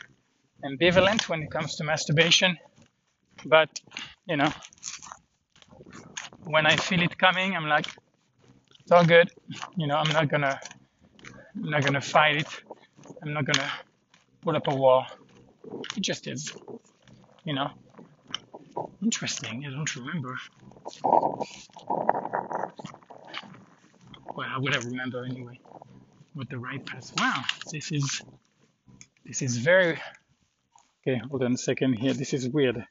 ambivalent 0.64 1.28
when 1.28 1.42
it 1.42 1.50
comes 1.50 1.76
to 1.76 1.84
masturbation. 1.84 2.58
But 3.46 3.80
you 4.26 4.36
know, 4.36 4.52
when 6.44 6.66
I 6.66 6.76
feel 6.76 7.02
it 7.02 7.18
coming, 7.18 7.56
I'm 7.56 7.68
like, 7.68 7.86
it's 8.80 8.92
all 8.92 9.04
good. 9.04 9.30
You 9.76 9.86
know, 9.86 9.96
I'm 9.96 10.12
not 10.12 10.28
gonna, 10.28 10.60
I'm 11.56 11.70
not 11.70 11.84
gonna 11.84 12.00
fight 12.00 12.36
it. 12.38 12.48
I'm 13.22 13.32
not 13.32 13.44
gonna 13.46 13.70
put 14.44 14.56
up 14.56 14.68
a 14.68 14.74
wall. 14.74 15.06
It 15.96 16.02
just 16.02 16.26
is. 16.28 16.52
You 17.44 17.54
know. 17.54 17.70
Interesting. 19.02 19.64
I 19.66 19.70
don't 19.70 19.96
remember. 19.96 20.36
Well, 24.34 24.48
how 24.48 24.60
would 24.60 24.74
I 24.74 24.78
remember 24.78 25.24
anyway? 25.24 25.60
with 26.34 26.48
the 26.48 26.58
right 26.58 26.84
pass. 26.84 27.12
Wow, 27.18 27.42
this 27.72 27.92
is 27.92 28.22
this 29.24 29.42
is 29.42 29.56
very. 29.58 29.98
Okay, 31.06 31.20
hold 31.30 31.42
on 31.42 31.52
a 31.52 31.58
second 31.58 31.94
here. 31.94 32.12
This 32.12 32.32
is 32.32 32.48
weird. 32.48 32.84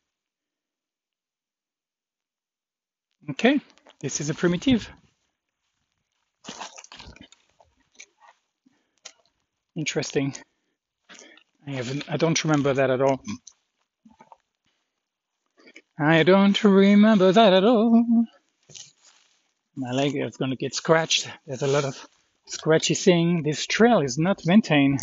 Okay, 3.31 3.59
this 4.01 4.21
is 4.21 4.29
a 4.29 4.33
primitive. 4.33 4.89
Interesting. 9.75 10.35
I 11.67 11.71
haven't. 11.71 12.03
I 12.09 12.17
don't 12.17 12.43
remember 12.43 12.73
that 12.73 12.89
at 12.89 13.01
all. 13.01 13.21
I 15.99 16.23
don't 16.23 16.63
remember 16.63 17.31
that 17.31 17.53
at 17.53 17.63
all. 17.63 18.25
My 19.75 19.91
leg 19.91 20.15
is 20.15 20.37
gonna 20.37 20.55
get 20.55 20.75
scratched. 20.75 21.29
There's 21.47 21.63
a 21.63 21.67
lot 21.67 21.83
of 21.85 22.07
scratchy 22.47 22.95
thing. 22.95 23.43
This 23.43 23.65
trail 23.65 24.01
is 24.01 24.17
not 24.17 24.45
maintained, 24.45 25.01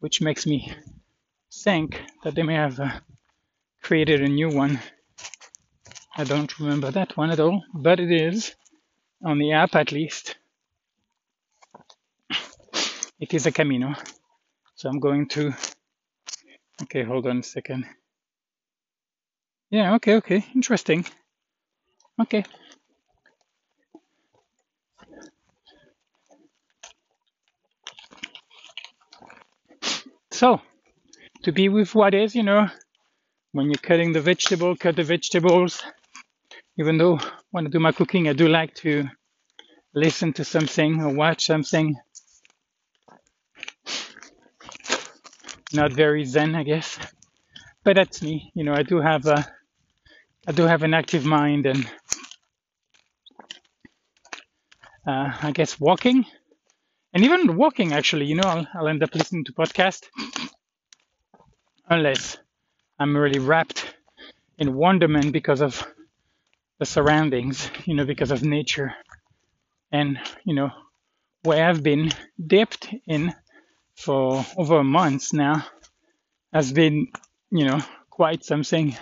which 0.00 0.20
makes 0.20 0.46
me 0.46 0.72
think 1.52 2.00
that 2.24 2.34
they 2.34 2.42
may 2.42 2.54
have 2.54 2.80
uh, 2.80 3.00
created 3.82 4.22
a 4.22 4.28
new 4.28 4.50
one. 4.50 4.80
I 6.16 6.24
don't 6.24 6.58
remember 6.58 6.90
that 6.90 7.16
one 7.16 7.30
at 7.30 7.40
all, 7.40 7.62
but 7.72 8.00
it 8.00 8.10
is 8.10 8.54
on 9.24 9.38
the 9.38 9.52
app 9.52 9.76
at 9.76 9.92
least. 9.92 10.36
It 13.20 13.34
is 13.34 13.46
a 13.46 13.52
Camino. 13.52 13.94
So 14.76 14.88
I'm 14.88 15.00
going 15.00 15.28
to. 15.28 15.52
Okay, 16.82 17.02
hold 17.04 17.26
on 17.26 17.38
a 17.38 17.42
second. 17.42 17.84
Yeah, 19.70 19.94
okay, 19.96 20.16
okay. 20.16 20.44
Interesting. 20.54 21.04
Okay. 22.20 22.44
So, 30.38 30.60
to 31.42 31.50
be 31.50 31.68
with 31.68 31.96
what 31.96 32.14
is, 32.14 32.36
you 32.36 32.44
know, 32.44 32.68
when 33.50 33.66
you're 33.66 33.82
cutting 33.82 34.12
the 34.12 34.20
vegetable, 34.20 34.76
cut 34.76 34.94
the 34.94 35.02
vegetables. 35.02 35.82
Even 36.78 36.96
though 36.96 37.18
when 37.50 37.66
I 37.66 37.70
do 37.70 37.80
my 37.80 37.90
cooking, 37.90 38.28
I 38.28 38.34
do 38.34 38.46
like 38.46 38.72
to 38.86 39.08
listen 39.92 40.32
to 40.34 40.44
something 40.44 41.02
or 41.02 41.12
watch 41.12 41.44
something. 41.46 41.96
Not 45.72 45.92
very 45.92 46.24
zen, 46.24 46.54
I 46.54 46.62
guess, 46.62 47.00
but 47.82 47.96
that's 47.96 48.22
me. 48.22 48.52
You 48.54 48.62
know, 48.62 48.74
I 48.74 48.84
do 48.84 49.00
have 49.00 49.26
a 49.26 49.44
I 50.46 50.52
do 50.52 50.62
have 50.62 50.84
an 50.84 50.94
active 50.94 51.24
mind 51.24 51.66
and 51.66 51.84
uh, 55.04 55.32
I 55.42 55.50
guess 55.50 55.80
walking 55.80 56.26
and 57.18 57.24
even 57.24 57.56
walking 57.56 57.94
actually, 57.94 58.26
you 58.26 58.36
know, 58.36 58.44
I'll, 58.46 58.68
I'll 58.74 58.86
end 58.86 59.02
up 59.02 59.12
listening 59.12 59.42
to 59.46 59.52
podcast 59.52 60.06
unless 61.90 62.36
I'm 62.96 63.16
really 63.16 63.40
wrapped 63.40 63.92
in 64.56 64.72
wonderment 64.72 65.32
because 65.32 65.60
of 65.60 65.84
the 66.78 66.86
surroundings, 66.86 67.68
you 67.86 67.96
know, 67.96 68.04
because 68.04 68.30
of 68.30 68.44
nature 68.44 68.94
and, 69.90 70.20
you 70.44 70.54
know, 70.54 70.70
where 71.42 71.68
I've 71.68 71.82
been 71.82 72.12
dipped 72.46 72.94
in 73.08 73.34
for 73.96 74.46
over 74.56 74.78
a 74.78 74.84
month 74.84 75.32
now 75.32 75.66
has 76.52 76.72
been, 76.72 77.08
you 77.50 77.64
know, 77.64 77.80
quite 78.10 78.44
something 78.44 78.96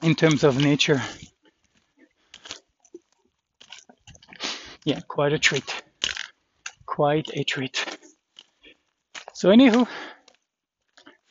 in 0.00 0.14
terms 0.14 0.44
of 0.44 0.56
nature. 0.56 1.02
Yeah, 4.86 5.00
quite 5.06 5.34
a 5.34 5.38
treat. 5.38 5.82
Quite 6.92 7.30
a 7.34 7.42
treat. 7.42 7.76
So, 9.32 9.48
anywho, 9.48 9.88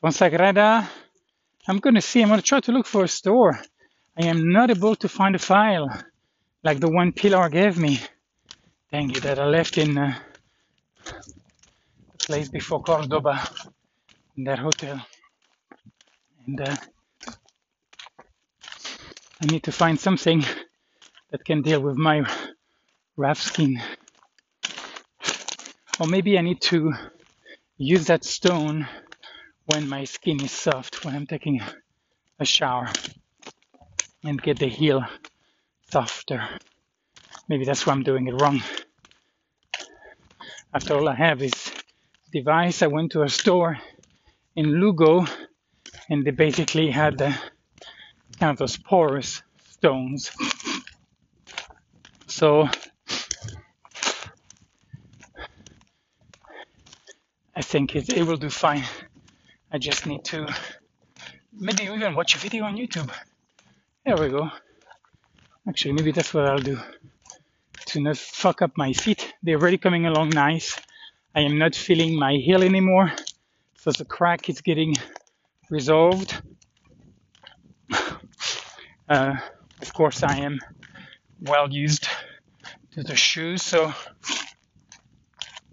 Fonsagrada, 0.03 0.87
I'm 1.67 1.77
gonna 1.77 2.01
see, 2.01 2.23
I'm 2.23 2.29
gonna 2.29 2.41
try 2.41 2.61
to 2.61 2.71
look 2.71 2.87
for 2.87 3.03
a 3.03 3.07
store. 3.07 3.59
I 4.17 4.25
am 4.25 4.51
not 4.51 4.71
able 4.71 4.95
to 4.95 5.07
find 5.07 5.35
a 5.35 5.39
file 5.39 5.87
like 6.63 6.79
the 6.79 6.89
one 6.89 7.11
Pilar 7.11 7.49
gave 7.49 7.77
me. 7.77 7.99
Thank 8.89 9.13
you 9.13 9.21
that 9.21 9.37
I 9.37 9.45
left 9.45 9.77
in 9.77 9.97
uh, 9.99 10.15
the 11.05 12.25
place 12.25 12.49
before 12.49 12.81
Cordoba, 12.81 13.47
in 14.35 14.45
that 14.45 14.57
hotel. 14.57 14.99
And 16.47 16.59
uh, 16.59 16.75
I 19.41 19.45
need 19.45 19.63
to 19.65 19.71
find 19.71 19.99
something 19.99 20.43
that 21.29 21.45
can 21.45 21.61
deal 21.61 21.81
with 21.81 21.97
my 21.97 22.25
rough 23.15 23.41
skin. 23.41 23.79
Or 26.01 26.07
maybe 26.07 26.35
I 26.35 26.41
need 26.41 26.61
to 26.61 26.93
use 27.77 28.07
that 28.07 28.23
stone 28.23 28.87
when 29.67 29.87
my 29.87 30.05
skin 30.05 30.41
is 30.43 30.51
soft, 30.51 31.05
when 31.05 31.13
I'm 31.15 31.27
taking 31.27 31.61
a 32.39 32.43
shower, 32.43 32.89
and 34.23 34.41
get 34.41 34.57
the 34.57 34.65
heel 34.65 35.05
softer. 35.91 36.41
Maybe 37.47 37.65
that's 37.65 37.85
why 37.85 37.93
I'm 37.93 38.01
doing 38.01 38.25
it 38.25 38.41
wrong. 38.41 38.63
After 40.73 40.95
all, 40.95 41.07
I 41.07 41.13
have 41.13 41.43
is 41.43 41.71
device. 42.33 42.81
I 42.81 42.87
went 42.87 43.11
to 43.11 43.21
a 43.21 43.29
store 43.29 43.77
in 44.55 44.79
Lugo, 44.79 45.27
and 46.09 46.25
they 46.25 46.31
basically 46.31 46.89
had 46.89 47.19
the 47.19 47.37
kind 48.39 48.53
of 48.53 48.57
those 48.57 48.75
porous 48.75 49.43
stones. 49.69 50.31
So 52.25 52.67
I 57.61 57.63
think 57.63 57.95
it, 57.95 58.09
it 58.09 58.23
will 58.23 58.37
do 58.37 58.49
fine. 58.49 58.83
I 59.71 59.77
just 59.77 60.07
need 60.07 60.23
to 60.33 60.51
maybe 61.53 61.83
even 61.83 62.15
watch 62.15 62.33
a 62.33 62.39
video 62.39 62.63
on 62.63 62.75
YouTube. 62.75 63.11
There 64.03 64.17
we 64.17 64.29
go. 64.29 64.49
Actually, 65.69 65.91
maybe 65.93 66.11
that's 66.11 66.33
what 66.33 66.47
I'll 66.47 66.57
do 66.57 66.79
to 67.85 68.01
not 68.01 68.17
fuck 68.17 68.63
up 68.63 68.71
my 68.77 68.93
feet. 68.93 69.31
They're 69.43 69.57
already 69.57 69.77
coming 69.77 70.07
along 70.07 70.29
nice. 70.29 70.75
I 71.35 71.41
am 71.41 71.59
not 71.59 71.75
feeling 71.75 72.17
my 72.17 72.33
heel 72.33 72.63
anymore, 72.63 73.11
so 73.77 73.91
the 73.91 74.05
crack 74.05 74.49
is 74.49 74.61
getting 74.61 74.95
resolved. 75.69 76.41
Uh, 79.09 79.35
of 79.81 79.93
course, 79.93 80.23
I 80.23 80.37
am 80.37 80.57
well 81.41 81.69
used 81.69 82.07
to 82.93 83.03
the 83.03 83.17
shoes, 83.17 83.61
so 83.61 83.93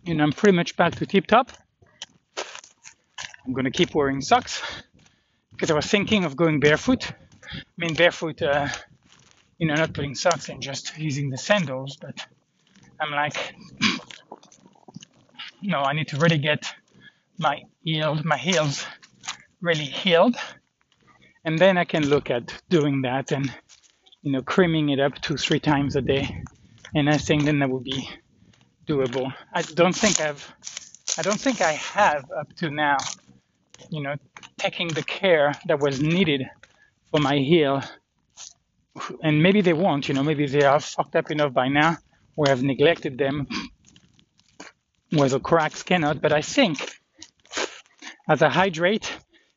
you 0.02 0.16
know 0.16 0.24
I'm 0.24 0.32
pretty 0.32 0.56
much 0.56 0.76
back 0.76 0.96
to 0.96 1.06
tip 1.06 1.28
top. 1.28 1.52
I'm 3.48 3.54
gonna 3.54 3.72
keep 3.72 3.94
wearing 3.94 4.20
socks 4.20 4.62
because 5.52 5.70
I 5.70 5.74
was 5.74 5.86
thinking 5.86 6.24
of 6.24 6.36
going 6.36 6.60
barefoot. 6.60 7.10
I 7.10 7.62
mean 7.78 7.94
barefoot, 7.94 8.42
uh, 8.42 8.68
you 9.58 9.66
know, 9.66 9.74
not 9.74 9.94
putting 9.94 10.14
socks 10.14 10.50
and 10.50 10.62
just 10.62 10.96
using 10.96 11.30
the 11.30 11.38
sandals. 11.38 11.96
But 11.96 12.24
I'm 13.00 13.10
like, 13.10 13.54
no, 15.62 15.80
I 15.80 15.94
need 15.94 16.08
to 16.08 16.18
really 16.18 16.38
get 16.38 16.72
my 17.38 17.62
heels, 17.82 18.22
my 18.22 18.36
heels 18.36 18.86
really 19.60 19.86
healed 19.86 20.36
and 21.48 21.58
then 21.58 21.78
I 21.78 21.84
can 21.84 22.06
look 22.06 22.30
at 22.30 22.52
doing 22.68 23.02
that 23.02 23.32
and 23.32 23.52
you 24.22 24.32
know 24.32 24.42
creaming 24.42 24.90
it 24.90 25.00
up 25.00 25.14
two 25.22 25.38
three 25.38 25.60
times 25.60 25.96
a 25.96 26.02
day, 26.02 26.44
and 26.94 27.08
I 27.08 27.16
think 27.16 27.44
then 27.44 27.58
that 27.60 27.70
would 27.70 27.84
be 27.84 28.08
doable. 28.86 29.32
I 29.54 29.62
don't 29.62 29.96
think 29.96 30.20
I've 30.20 30.42
I 31.16 31.22
don't 31.22 31.40
think 31.40 31.62
I 31.62 31.72
have 31.72 32.30
up 32.30 32.54
to 32.56 32.70
now, 32.70 32.98
you 33.90 34.02
know, 34.02 34.16
taking 34.58 34.88
the 34.88 35.02
care 35.02 35.54
that 35.66 35.80
was 35.80 36.00
needed 36.00 36.48
for 37.10 37.20
my 37.20 37.36
heel. 37.36 37.82
And 39.22 39.42
maybe 39.42 39.60
they 39.60 39.72
won't, 39.72 40.08
you 40.08 40.14
know, 40.14 40.22
maybe 40.22 40.46
they 40.46 40.62
are 40.62 40.80
fucked 40.80 41.16
up 41.16 41.30
enough 41.30 41.52
by 41.52 41.68
now 41.68 41.98
or 42.36 42.48
I've 42.48 42.62
neglected 42.62 43.18
them 43.18 43.46
where 45.10 45.28
the 45.28 45.40
cracks 45.40 45.82
cannot. 45.82 46.20
But 46.20 46.32
I 46.32 46.42
think 46.42 46.78
as 48.28 48.42
I 48.42 48.48
hydrate 48.48 49.12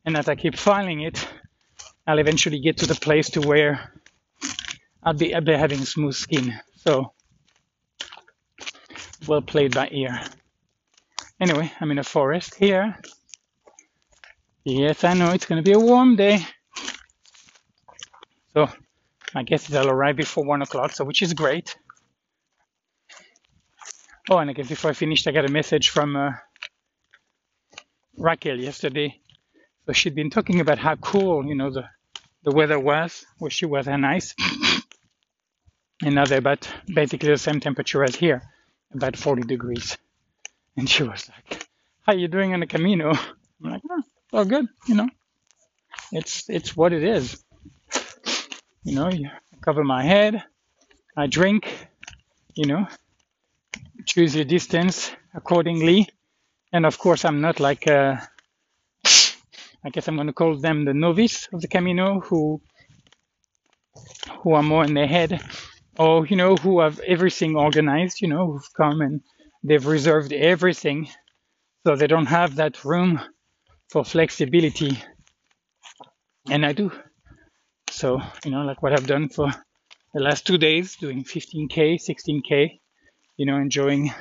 and 0.05 0.15
as 0.15 0.29
I 0.29 0.36
keep 0.36 0.55
filing 0.55 1.01
it, 1.01 1.27
I'll 2.07 2.19
eventually 2.19 2.59
get 2.59 2.77
to 2.77 2.88
the 2.88 2.95
place 2.95 3.32
to 3.32 3.41
where 3.41 3.91
I'll 5.03 5.13
be, 5.13 5.34
I'll 5.34 5.41
be 5.41 5.53
having 5.53 5.79
smooth 5.79 6.15
skin. 6.15 6.59
So 6.77 7.13
well 9.27 9.41
played 9.41 9.73
by 9.73 9.89
ear. 9.91 10.19
Anyway, 11.39 11.71
I'm 11.79 11.91
in 11.91 11.99
a 11.99 12.03
forest 12.03 12.55
here. 12.55 12.97
Yes, 14.64 15.03
I 15.03 15.14
know 15.16 15.32
it's 15.32 15.45
going 15.45 15.64
to 15.64 15.68
be 15.68 15.74
a 15.74 15.80
warm 15.80 16.16
day. 16.16 16.45
So 18.53 18.70
I 19.34 19.43
guess 19.43 19.70
it'll 19.70 19.89
arrive 19.89 20.18
before 20.18 20.43
one 20.43 20.62
o'clock, 20.62 20.91
so 20.91 21.03
which 21.03 21.22
is 21.24 21.34
great. 21.34 21.76
Oh, 24.30 24.38
and 24.38 24.49
I 24.49 24.53
guess 24.53 24.68
before 24.68 24.91
I 24.91 24.93
finished, 24.93 25.28
I 25.28 25.32
got 25.32 25.45
a 25.45 25.51
message 25.51 25.89
from 25.89 26.16
uh, 26.16 26.32
Raquel 28.18 28.59
yesterday. 28.59 29.20
So 29.86 29.93
she'd 29.93 30.16
been 30.16 30.30
talking 30.30 30.59
about 30.59 30.78
how 30.78 30.95
cool, 30.95 31.45
you 31.45 31.55
know, 31.55 31.72
the 31.72 31.86
the 32.43 32.51
weather 32.51 32.80
was 32.80 33.26
where 33.39 33.51
she 33.51 33.66
was, 33.66 33.88
and 33.88 34.03
nice. 34.03 34.36
and 36.03 36.16
now 36.16 36.26
they're 36.26 36.39
about 36.39 36.68
basically 36.88 37.30
the 37.30 37.38
same 37.38 37.59
temperature 37.59 38.03
as 38.03 38.16
here, 38.16 38.43
about 38.93 39.18
40 39.18 39.43
degrees. 39.43 39.97
And 40.78 40.88
she 40.89 41.03
was 41.03 41.30
like, 41.30 41.68
"How 42.01 42.14
you 42.14 42.28
doing 42.28 42.53
on 42.53 42.59
the 42.59 42.68
Camino?" 42.68 43.12
I'm 43.64 43.72
like, 43.72 43.82
"Oh, 43.89 44.03
all 44.34 44.45
good, 44.45 44.67
you 44.88 44.95
know. 44.95 45.09
It's 46.11 46.49
it's 46.49 46.75
what 46.75 46.93
it 46.93 47.03
is. 47.03 47.43
You 48.84 48.95
know, 48.95 49.09
you 49.09 49.29
cover 49.61 49.84
my 49.84 50.03
head, 50.03 50.43
I 51.15 51.27
drink, 51.27 51.88
you 52.55 52.65
know, 52.65 52.88
choose 54.05 54.36
your 54.36 54.45
distance 54.45 55.11
accordingly. 55.34 56.09
And 56.73 56.86
of 56.86 56.97
course, 56.97 57.25
I'm 57.25 57.41
not 57.41 57.59
like, 57.59 57.88
uh, 57.88 58.17
I 59.84 59.89
guess 59.91 60.07
I'm 60.07 60.15
going 60.15 60.27
to 60.27 60.34
call 60.34 60.57
them 60.57 60.86
the 60.86 60.93
novice 60.93 61.47
of 61.53 61.61
the 61.61 61.67
Camino 61.67 62.21
who, 62.21 62.61
who 64.41 64.53
are 64.53 64.63
more 64.63 64.84
in 64.86 64.93
their 64.93 65.07
head 65.07 65.41
or, 65.97 66.25
you 66.25 66.36
know, 66.36 66.55
who 66.55 66.79
have 66.79 66.99
everything 67.01 67.55
organized, 67.55 68.21
you 68.21 68.27
know, 68.27 68.47
who've 68.47 68.73
come 68.75 69.01
and 69.01 69.21
they've 69.63 69.86
reserved 69.86 70.34
everything. 70.34 71.09
So 71.86 71.95
they 71.95 72.07
don't 72.07 72.27
have 72.27 72.55
that 72.55 72.86
room 72.86 73.19
for 73.91 74.05
flexibility. 74.05 74.97
And 76.49 76.65
I 76.65 76.71
do. 76.71 76.91
So, 77.89 78.21
you 78.45 78.51
know, 78.51 78.61
like 78.61 78.81
what 78.81 78.93
I've 78.93 79.05
done 79.05 79.27
for 79.27 79.51
the 80.13 80.21
last 80.21 80.47
two 80.47 80.57
days, 80.57 80.95
doing 80.95 81.23
15K, 81.25 81.99
16K, 81.99 82.79
you 83.35 83.45
know, 83.45 83.57
enjoying 83.57 84.11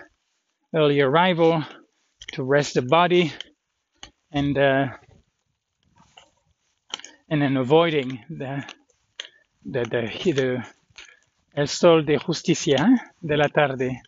early 0.74 1.00
arrival 1.00 1.64
to 2.32 2.42
rest 2.42 2.74
the 2.74 2.82
body 2.82 3.32
and 4.32 4.58
uh, 4.58 4.86
and 7.28 7.42
then 7.42 7.56
avoiding 7.56 8.24
the 8.28 8.64
the 9.64 9.84
the, 9.84 10.32
the 10.32 10.64
el 11.56 11.66
sol 11.66 12.02
de 12.02 12.18
justicia 12.18 12.88
de 13.22 13.36
la 13.36 13.48
tarde, 13.48 14.00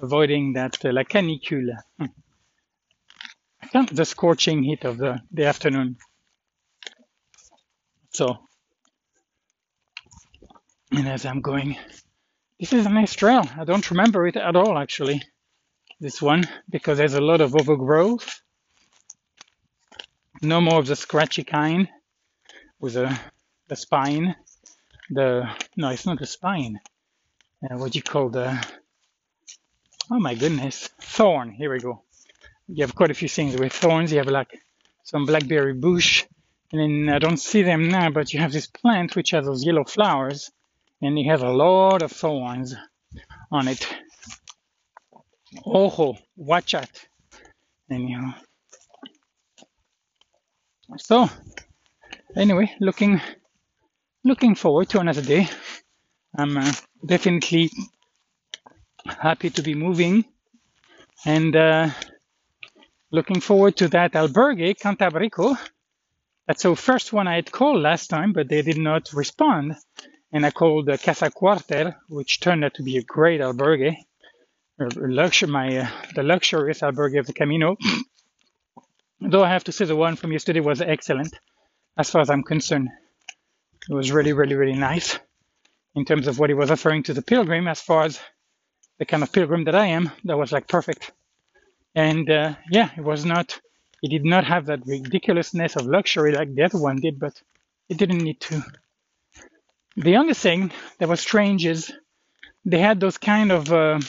avoiding 0.00 0.54
that 0.54 0.84
uh, 0.84 0.92
la 0.92 1.04
canicule, 1.04 1.76
the 3.92 4.04
scorching 4.04 4.62
heat 4.62 4.84
of 4.84 4.98
the, 4.98 5.20
the 5.32 5.46
afternoon. 5.46 5.96
So, 8.12 8.38
and 10.92 11.08
as 11.08 11.24
I'm 11.24 11.40
going, 11.40 11.76
this 12.58 12.72
is 12.72 12.86
a 12.86 12.90
nice 12.90 13.14
trail. 13.14 13.44
I 13.56 13.64
don't 13.64 13.90
remember 13.90 14.26
it 14.26 14.36
at 14.36 14.56
all 14.56 14.76
actually, 14.78 15.22
this 16.00 16.20
one, 16.20 16.44
because 16.68 16.98
there's 16.98 17.14
a 17.14 17.20
lot 17.20 17.40
of 17.40 17.54
overgrowth. 17.54 18.40
No 20.42 20.60
more 20.60 20.78
of 20.78 20.86
the 20.86 20.96
scratchy 20.96 21.44
kind 21.44 21.88
with 22.80 22.94
the, 22.94 23.18
the 23.68 23.76
spine. 23.76 24.34
The 25.10 25.48
no, 25.76 25.90
it's 25.90 26.06
not 26.06 26.18
the 26.18 26.26
spine. 26.26 26.80
Uh, 27.62 27.76
what 27.76 27.92
do 27.92 27.98
you 27.98 28.02
call 28.02 28.30
the? 28.30 28.66
Oh 30.10 30.18
my 30.18 30.34
goodness, 30.34 30.88
thorn. 31.00 31.50
Here 31.50 31.72
we 31.72 31.78
go. 31.78 32.02
You 32.72 32.84
have 32.84 32.94
quite 32.94 33.10
a 33.10 33.14
few 33.14 33.28
things 33.28 33.56
with 33.56 33.72
thorns. 33.72 34.12
You 34.12 34.18
have 34.18 34.28
like 34.28 34.50
some 35.02 35.26
blackberry 35.26 35.74
bush, 35.74 36.24
and 36.72 36.80
then 36.80 37.14
I 37.14 37.18
don't 37.18 37.36
see 37.36 37.62
them 37.62 37.88
now, 37.88 38.10
but 38.10 38.32
you 38.32 38.40
have 38.40 38.52
this 38.52 38.68
plant 38.68 39.16
which 39.16 39.30
has 39.30 39.44
those 39.44 39.64
yellow 39.64 39.84
flowers, 39.84 40.50
and 41.02 41.18
it 41.18 41.24
has 41.24 41.42
a 41.42 41.48
lot 41.48 42.02
of 42.02 42.12
thorns 42.12 42.74
on 43.50 43.68
it. 43.68 43.86
Ojo, 45.66 46.16
watch 46.36 46.74
out. 46.74 46.90
Anyhow. 47.90 48.34
So, 50.98 51.28
anyway, 52.36 52.72
looking 52.80 53.20
looking 54.24 54.54
forward 54.54 54.88
to 54.90 55.00
another 55.00 55.22
day. 55.22 55.48
I'm 56.36 56.56
uh, 56.56 56.72
definitely 57.04 57.70
happy 59.04 59.50
to 59.50 59.62
be 59.62 59.74
moving 59.74 60.24
and 61.24 61.56
uh, 61.56 61.90
looking 63.10 63.40
forward 63.40 63.76
to 63.76 63.88
that 63.88 64.12
albergue 64.12 64.78
Cantabrico. 64.78 65.58
That's 66.46 66.62
the 66.62 66.74
first 66.76 67.12
one 67.12 67.28
I 67.28 67.36
had 67.36 67.52
called 67.52 67.80
last 67.80 68.08
time, 68.08 68.32
but 68.32 68.48
they 68.48 68.62
did 68.62 68.78
not 68.78 69.12
respond. 69.12 69.76
And 70.32 70.46
I 70.46 70.50
called 70.50 70.88
uh, 70.88 70.96
Casa 70.96 71.30
Cuartel, 71.30 71.94
which 72.08 72.40
turned 72.40 72.64
out 72.64 72.74
to 72.74 72.82
be 72.82 72.96
a 72.96 73.02
great 73.02 73.40
albergue, 73.40 73.96
luxury, 74.96 75.50
my 75.50 75.78
uh, 75.78 75.88
the 76.14 76.22
luxurious 76.22 76.80
albergue 76.80 77.18
of 77.18 77.26
the 77.26 77.32
Camino. 77.32 77.76
Though 79.20 79.44
I 79.44 79.48
have 79.48 79.64
to 79.64 79.72
say 79.72 79.84
the 79.84 79.96
one 79.96 80.16
from 80.16 80.32
yesterday 80.32 80.60
was 80.60 80.80
excellent, 80.80 81.34
as 81.98 82.10
far 82.10 82.22
as 82.22 82.30
I'm 82.30 82.42
concerned. 82.42 82.88
It 83.88 83.94
was 83.94 84.12
really, 84.12 84.32
really, 84.32 84.54
really 84.54 84.78
nice 84.78 85.18
in 85.94 86.04
terms 86.04 86.28
of 86.28 86.38
what 86.38 86.50
he 86.50 86.54
was 86.54 86.70
offering 86.70 87.02
to 87.04 87.14
the 87.14 87.22
pilgrim. 87.22 87.66
As 87.66 87.80
far 87.80 88.04
as 88.04 88.20
the 88.98 89.04
kind 89.04 89.22
of 89.22 89.32
pilgrim 89.32 89.64
that 89.64 89.74
I 89.74 89.86
am, 89.86 90.10
that 90.24 90.38
was 90.38 90.52
like 90.52 90.68
perfect. 90.68 91.12
And 91.94 92.30
uh, 92.30 92.54
yeah, 92.70 92.90
it 92.96 93.02
was 93.02 93.24
not. 93.24 93.60
It 94.02 94.10
did 94.10 94.24
not 94.24 94.44
have 94.44 94.66
that 94.66 94.86
ridiculousness 94.86 95.76
of 95.76 95.86
luxury 95.86 96.32
like 96.32 96.54
the 96.54 96.62
other 96.62 96.78
one 96.78 96.96
did, 96.96 97.18
but 97.18 97.40
it 97.88 97.98
didn't 97.98 98.18
need 98.22 98.40
to. 98.42 98.64
The 99.96 100.16
only 100.16 100.34
thing 100.34 100.72
that 100.98 101.08
was 101.08 101.20
strange 101.20 101.66
is 101.66 101.92
they 102.64 102.78
had 102.78 103.00
those 103.00 103.18
kind 103.18 103.52
of, 103.52 103.72
uh, 103.72 104.00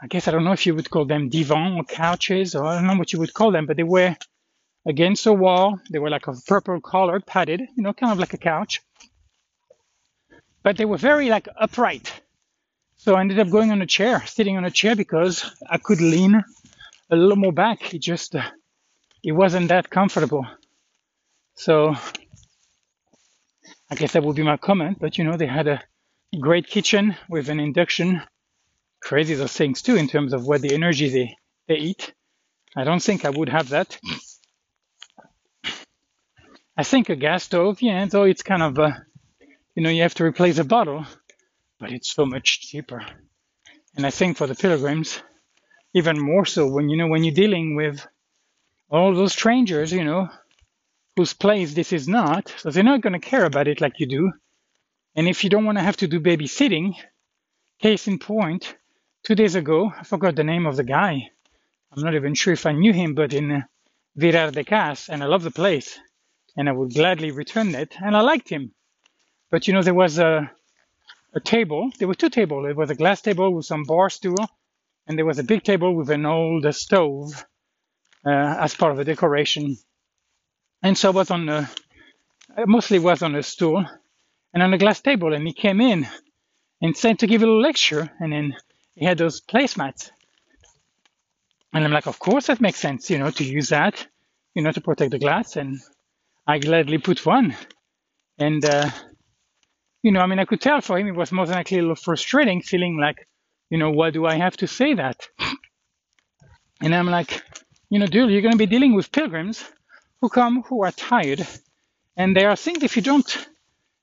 I 0.00 0.06
guess 0.06 0.28
I 0.28 0.30
don't 0.30 0.44
know 0.44 0.52
if 0.52 0.66
you 0.66 0.74
would 0.74 0.88
call 0.88 1.04
them 1.04 1.28
divan 1.28 1.74
or 1.74 1.84
couches, 1.84 2.54
or 2.54 2.64
I 2.64 2.76
don't 2.76 2.86
know 2.86 2.96
what 2.96 3.12
you 3.12 3.18
would 3.18 3.34
call 3.34 3.50
them, 3.50 3.66
but 3.66 3.76
they 3.76 3.82
were 3.82 4.16
against 4.86 5.24
the 5.24 5.32
wall. 5.32 5.80
They 5.90 5.98
were 5.98 6.10
like 6.10 6.28
a 6.28 6.34
purple 6.46 6.80
color, 6.80 7.20
padded, 7.20 7.60
you 7.60 7.82
know, 7.82 7.92
kind 7.92 8.12
of 8.12 8.18
like 8.18 8.32
a 8.32 8.38
couch. 8.38 8.80
But 10.62 10.76
they 10.76 10.84
were 10.84 10.98
very 10.98 11.28
like 11.28 11.48
upright. 11.58 12.12
So 12.96 13.14
I 13.14 13.20
ended 13.20 13.38
up 13.38 13.50
going 13.50 13.72
on 13.72 13.82
a 13.82 13.86
chair, 13.86 14.24
sitting 14.26 14.56
on 14.56 14.64
a 14.64 14.70
chair 14.70 14.96
because 14.96 15.44
I 15.68 15.78
could 15.78 16.00
lean 16.00 16.42
a 17.10 17.16
little 17.16 17.36
more 17.36 17.52
back. 17.52 17.94
It 17.94 18.00
just, 18.00 18.34
uh, 18.34 18.42
it 19.22 19.32
wasn't 19.32 19.68
that 19.68 19.90
comfortable. 19.90 20.46
So 21.54 21.94
I 23.90 23.94
guess 23.94 24.12
that 24.12 24.22
would 24.22 24.36
be 24.36 24.42
my 24.42 24.56
comment. 24.56 24.98
But 25.00 25.18
you 25.18 25.24
know, 25.24 25.36
they 25.36 25.46
had 25.46 25.68
a 25.68 25.82
great 26.38 26.66
kitchen 26.66 27.16
with 27.28 27.48
an 27.48 27.60
induction. 27.60 28.22
Crazy 29.00 29.34
those 29.34 29.52
things 29.52 29.82
too 29.82 29.96
in 29.96 30.08
terms 30.08 30.32
of 30.32 30.46
what 30.46 30.60
the 30.60 30.74
energy 30.74 31.08
they, 31.08 31.36
they 31.68 31.76
eat. 31.76 32.12
I 32.76 32.84
don't 32.84 33.02
think 33.02 33.24
I 33.24 33.30
would 33.30 33.48
have 33.48 33.70
that. 33.70 33.98
I 36.76 36.82
think 36.82 37.08
a 37.08 37.16
gas 37.16 37.44
stove, 37.44 37.80
yeah, 37.80 38.04
though 38.04 38.24
it's 38.24 38.42
kind 38.42 38.62
of, 38.62 38.78
uh, 38.78 38.90
you 39.74 39.82
know, 39.82 39.88
you 39.88 40.02
have 40.02 40.14
to 40.16 40.24
replace 40.24 40.58
a 40.58 40.64
bottle, 40.64 41.06
but 41.78 41.90
it's 41.90 42.12
so 42.12 42.26
much 42.26 42.60
cheaper. 42.60 43.02
And 43.96 44.04
I 44.04 44.10
think 44.10 44.36
for 44.36 44.46
the 44.46 44.54
pilgrims, 44.54 45.22
even 45.96 46.20
more 46.20 46.44
so 46.44 46.68
when 46.68 46.90
you 46.90 46.96
know 46.98 47.08
when 47.08 47.24
you're 47.24 47.34
dealing 47.42 47.74
with 47.74 48.06
all 48.90 49.14
those 49.14 49.32
strangers, 49.32 49.92
you 49.92 50.04
know, 50.04 50.28
whose 51.16 51.32
place 51.32 51.74
this 51.74 51.92
is 51.92 52.06
not, 52.06 52.54
so 52.58 52.70
they're 52.70 52.84
not 52.84 53.00
going 53.00 53.14
to 53.20 53.30
care 53.30 53.44
about 53.46 53.68
it 53.68 53.80
like 53.80 53.98
you 53.98 54.06
do. 54.06 54.32
And 55.16 55.26
if 55.28 55.42
you 55.42 55.50
don't 55.50 55.64
want 55.64 55.78
to 55.78 55.84
have 55.84 55.96
to 55.98 56.06
do 56.06 56.20
babysitting, 56.20 56.94
case 57.80 58.08
in 58.08 58.18
point, 58.18 58.76
two 59.24 59.34
days 59.34 59.54
ago, 59.54 59.92
I 59.98 60.04
forgot 60.04 60.36
the 60.36 60.44
name 60.44 60.66
of 60.66 60.76
the 60.76 60.84
guy. 60.84 61.30
I'm 61.92 62.02
not 62.04 62.14
even 62.14 62.34
sure 62.34 62.52
if 62.52 62.66
I 62.66 62.72
knew 62.72 62.92
him, 62.92 63.14
but 63.14 63.32
in 63.32 63.50
uh, 63.50 63.60
Vilar 64.18 64.52
de 64.52 64.64
Cas, 64.64 65.08
and 65.08 65.22
I 65.22 65.26
love 65.26 65.42
the 65.44 65.50
place 65.50 65.98
and 66.56 66.68
I 66.68 66.72
would 66.72 66.94
gladly 66.94 67.30
return 67.30 67.74
it. 67.74 67.94
And 68.00 68.16
I 68.16 68.20
liked 68.20 68.48
him, 68.48 68.72
but 69.50 69.66
you 69.66 69.74
know 69.74 69.82
there 69.82 69.94
was 69.94 70.18
a 70.18 70.50
a 71.34 71.40
table. 71.40 71.90
There 71.98 72.08
were 72.08 72.14
two 72.14 72.30
tables. 72.30 72.64
There 72.64 72.74
was 72.74 72.90
a 72.90 72.94
glass 72.94 73.20
table 73.22 73.52
with 73.54 73.66
some 73.66 73.84
bar 73.84 74.10
stool, 74.10 74.48
and 75.06 75.16
there 75.16 75.26
was 75.26 75.38
a 75.38 75.44
big 75.44 75.62
table 75.62 75.94
with 75.94 76.10
an 76.10 76.26
old 76.26 76.72
stove 76.74 77.44
uh, 78.24 78.56
as 78.60 78.74
part 78.74 78.92
of 78.92 78.98
the 78.98 79.04
decoration. 79.04 79.76
And 80.82 80.96
so 80.96 81.10
I 81.10 81.12
was 81.12 81.30
on 81.30 81.48
a, 81.48 81.70
I 82.56 82.64
mostly 82.66 82.98
was 82.98 83.22
on 83.22 83.34
a 83.34 83.42
stool 83.42 83.84
and 84.52 84.62
on 84.62 84.74
a 84.74 84.78
glass 84.78 85.00
table, 85.00 85.34
and 85.34 85.46
he 85.46 85.52
came 85.52 85.80
in 85.80 86.06
and 86.80 86.96
said 86.96 87.20
to 87.20 87.26
give 87.26 87.42
a 87.42 87.46
little 87.46 87.62
lecture, 87.62 88.10
and 88.20 88.32
then 88.32 88.56
he 88.94 89.04
had 89.04 89.18
those 89.18 89.40
placemats. 89.40 90.10
And 91.72 91.84
I'm 91.84 91.92
like, 91.92 92.06
of 92.06 92.18
course 92.18 92.46
that 92.46 92.60
makes 92.60 92.78
sense, 92.78 93.10
you 93.10 93.18
know, 93.18 93.30
to 93.30 93.44
use 93.44 93.68
that, 93.70 94.06
you 94.54 94.62
know, 94.62 94.72
to 94.72 94.80
protect 94.80 95.10
the 95.10 95.18
glass. 95.18 95.56
And 95.56 95.78
I 96.46 96.58
gladly 96.58 96.98
put 96.98 97.24
one. 97.26 97.56
And 98.38 98.64
uh, 98.64 98.90
you 100.02 100.12
know, 100.12 100.20
I 100.20 100.26
mean, 100.26 100.38
I 100.38 100.44
could 100.44 100.60
tell 100.60 100.80
for 100.80 100.98
him 100.98 101.08
it 101.08 101.16
was 101.16 101.32
more 101.32 101.46
than 101.46 101.56
likely 101.56 101.78
a 101.78 101.80
little 101.80 101.96
frustrating, 101.96 102.62
feeling 102.62 102.96
like, 102.96 103.26
you 103.70 103.78
know, 103.78 103.90
why 103.90 104.10
do 104.10 104.26
I 104.26 104.36
have 104.36 104.56
to 104.58 104.66
say 104.66 104.94
that? 104.94 105.28
And 106.80 106.94
I'm 106.94 107.06
like, 107.06 107.42
you 107.90 107.98
know, 107.98 108.06
dude, 108.06 108.30
you're 108.30 108.42
going 108.42 108.52
to 108.52 108.58
be 108.58 108.66
dealing 108.66 108.94
with 108.94 109.12
pilgrims 109.12 109.64
who 110.20 110.28
come 110.28 110.62
who 110.62 110.84
are 110.84 110.92
tired. 110.92 111.46
And 112.16 112.36
there 112.36 112.50
are 112.50 112.56
things 112.56 112.82
if 112.82 112.96
you 112.96 113.02
don't 113.02 113.48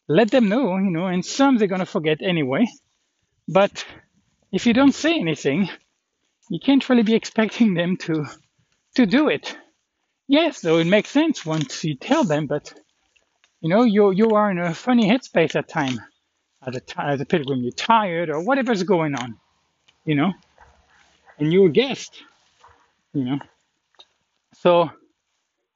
let 0.08 0.32
them 0.32 0.50
know, 0.50 0.78
you 0.78 0.92
know, 0.92 1.08
and 1.08 1.26
some 1.26 1.58
they're 1.58 1.68
going 1.68 1.80
to 1.80 1.86
forget 1.86 2.20
anyway. 2.22 2.68
But 3.48 3.86
if 4.52 4.66
you 4.66 4.74
don't 4.74 4.94
say 4.94 5.20
anything, 5.20 5.70
you 6.50 6.60
can't 6.60 6.88
really 6.90 7.04
be 7.04 7.16
expecting 7.16 7.74
them 7.74 7.98
to 7.98 8.26
to 8.96 9.06
do 9.06 9.30
it. 9.30 9.58
Yes, 10.28 10.62
though 10.62 10.80
it 10.80 10.88
makes 10.88 11.10
sense 11.10 11.46
once 11.46 11.84
you 11.84 11.96
tell 11.96 12.24
them, 12.24 12.48
but 12.48 12.74
you 13.62 13.70
know, 13.70 13.84
you 13.84 14.12
you 14.12 14.32
are 14.32 14.52
in 14.52 14.60
a 14.60 14.74
funny 14.74 15.10
headspace 15.10 15.56
at 15.56 15.68
time, 15.70 16.00
as 16.66 16.76
a 16.76 16.82
as 17.02 17.22
a 17.22 17.26
pilgrim. 17.26 17.62
You're 17.62 17.72
tired 17.72 18.30
or 18.30 18.42
whatever's 18.42 18.84
going 18.84 19.16
on, 19.16 19.40
you 20.06 20.16
know, 20.16 20.34
and 21.40 21.52
you're 21.52 21.68
a 21.68 21.72
guest, 21.72 22.24
you 23.14 23.24
know. 23.24 23.40
So 24.56 24.90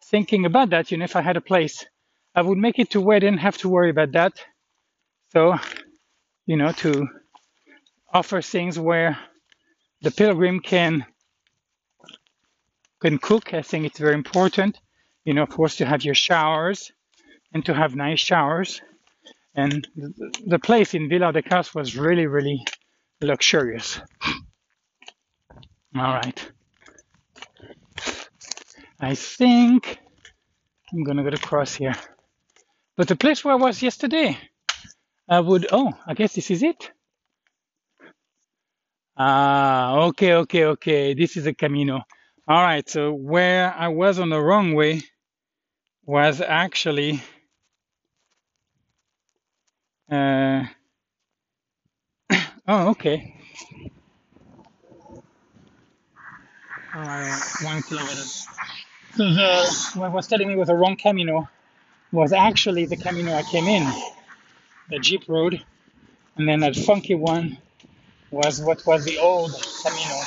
thinking 0.05 0.45
about 0.45 0.69
that, 0.71 0.91
you 0.91 0.97
know, 0.97 1.05
if 1.05 1.15
I 1.15 1.21
had 1.21 1.37
a 1.37 1.41
place, 1.41 1.85
I 2.35 2.41
would 2.41 2.57
make 2.57 2.79
it 2.79 2.91
to 2.91 3.01
where 3.01 3.17
I 3.17 3.19
didn't 3.19 3.39
have 3.39 3.57
to 3.59 3.69
worry 3.69 3.89
about 3.89 4.11
that. 4.13 4.33
So, 5.33 5.55
you 6.45 6.57
know, 6.57 6.71
to 6.71 7.07
offer 8.13 8.41
things 8.41 8.79
where 8.79 9.17
the 10.01 10.11
pilgrim 10.11 10.59
can 10.59 11.05
can 13.01 13.17
cook. 13.17 13.53
I 13.53 13.61
think 13.61 13.85
it's 13.85 13.99
very 13.99 14.13
important. 14.13 14.79
You 15.25 15.33
know, 15.33 15.43
of 15.43 15.49
course, 15.49 15.75
to 15.77 15.85
have 15.85 16.03
your 16.03 16.15
showers 16.15 16.91
and 17.53 17.65
to 17.65 17.73
have 17.73 17.95
nice 17.95 18.19
showers. 18.19 18.81
And 19.55 19.87
the 20.45 20.59
place 20.59 20.93
in 20.93 21.09
Vilar 21.09 21.33
de 21.33 21.41
Cas 21.41 21.73
was 21.73 21.97
really, 21.97 22.27
really 22.27 22.63
luxurious. 23.21 23.99
All 25.95 26.13
right. 26.13 26.51
I 28.99 29.15
think 29.15 29.99
I'm 30.91 31.03
gonna 31.03 31.23
go 31.23 31.29
across 31.29 31.75
here. 31.75 31.95
But 32.95 33.07
the 33.07 33.15
place 33.15 33.43
where 33.43 33.53
I 33.53 33.57
was 33.57 33.81
yesterday, 33.81 34.37
I 35.29 35.39
would, 35.39 35.67
oh, 35.71 35.93
I 36.05 36.13
guess 36.13 36.33
this 36.33 36.49
is 36.49 36.63
it. 36.63 36.91
Ah, 39.17 39.97
okay, 40.07 40.33
okay, 40.33 40.65
okay. 40.65 41.13
This 41.13 41.37
is 41.37 41.45
a 41.47 41.53
Camino. 41.53 42.01
All 42.47 42.61
right, 42.63 42.87
so 42.87 43.13
where 43.13 43.73
I 43.73 43.89
was 43.89 44.19
on 44.19 44.29
the 44.29 44.39
wrong 44.39 44.73
way 44.73 45.01
was 46.05 46.39
actually 46.39 47.21
uh, 50.11 50.15
oh, 52.67 52.89
okay. 52.89 53.33
One 57.63 57.81
kilometer. 57.83 58.21
So 59.15 59.23
the 59.33 59.91
what 59.95 60.11
was 60.11 60.27
telling 60.27 60.47
me 60.47 60.55
was 60.55 60.69
a 60.69 60.75
wrong 60.75 60.95
Camino 60.95 61.49
was 62.11 62.33
actually 62.33 62.85
the 62.85 62.97
Camino 62.97 63.33
I 63.33 63.43
came 63.43 63.65
in, 63.65 63.83
the 64.89 64.99
Jeep 64.99 65.23
road, 65.27 65.63
and 66.37 66.47
then 66.47 66.59
that 66.61 66.75
funky 66.75 67.15
one 67.15 67.57
was 68.31 68.61
what 68.61 68.85
was 68.85 69.05
the 69.05 69.17
old 69.17 69.51
Camino 69.83 70.21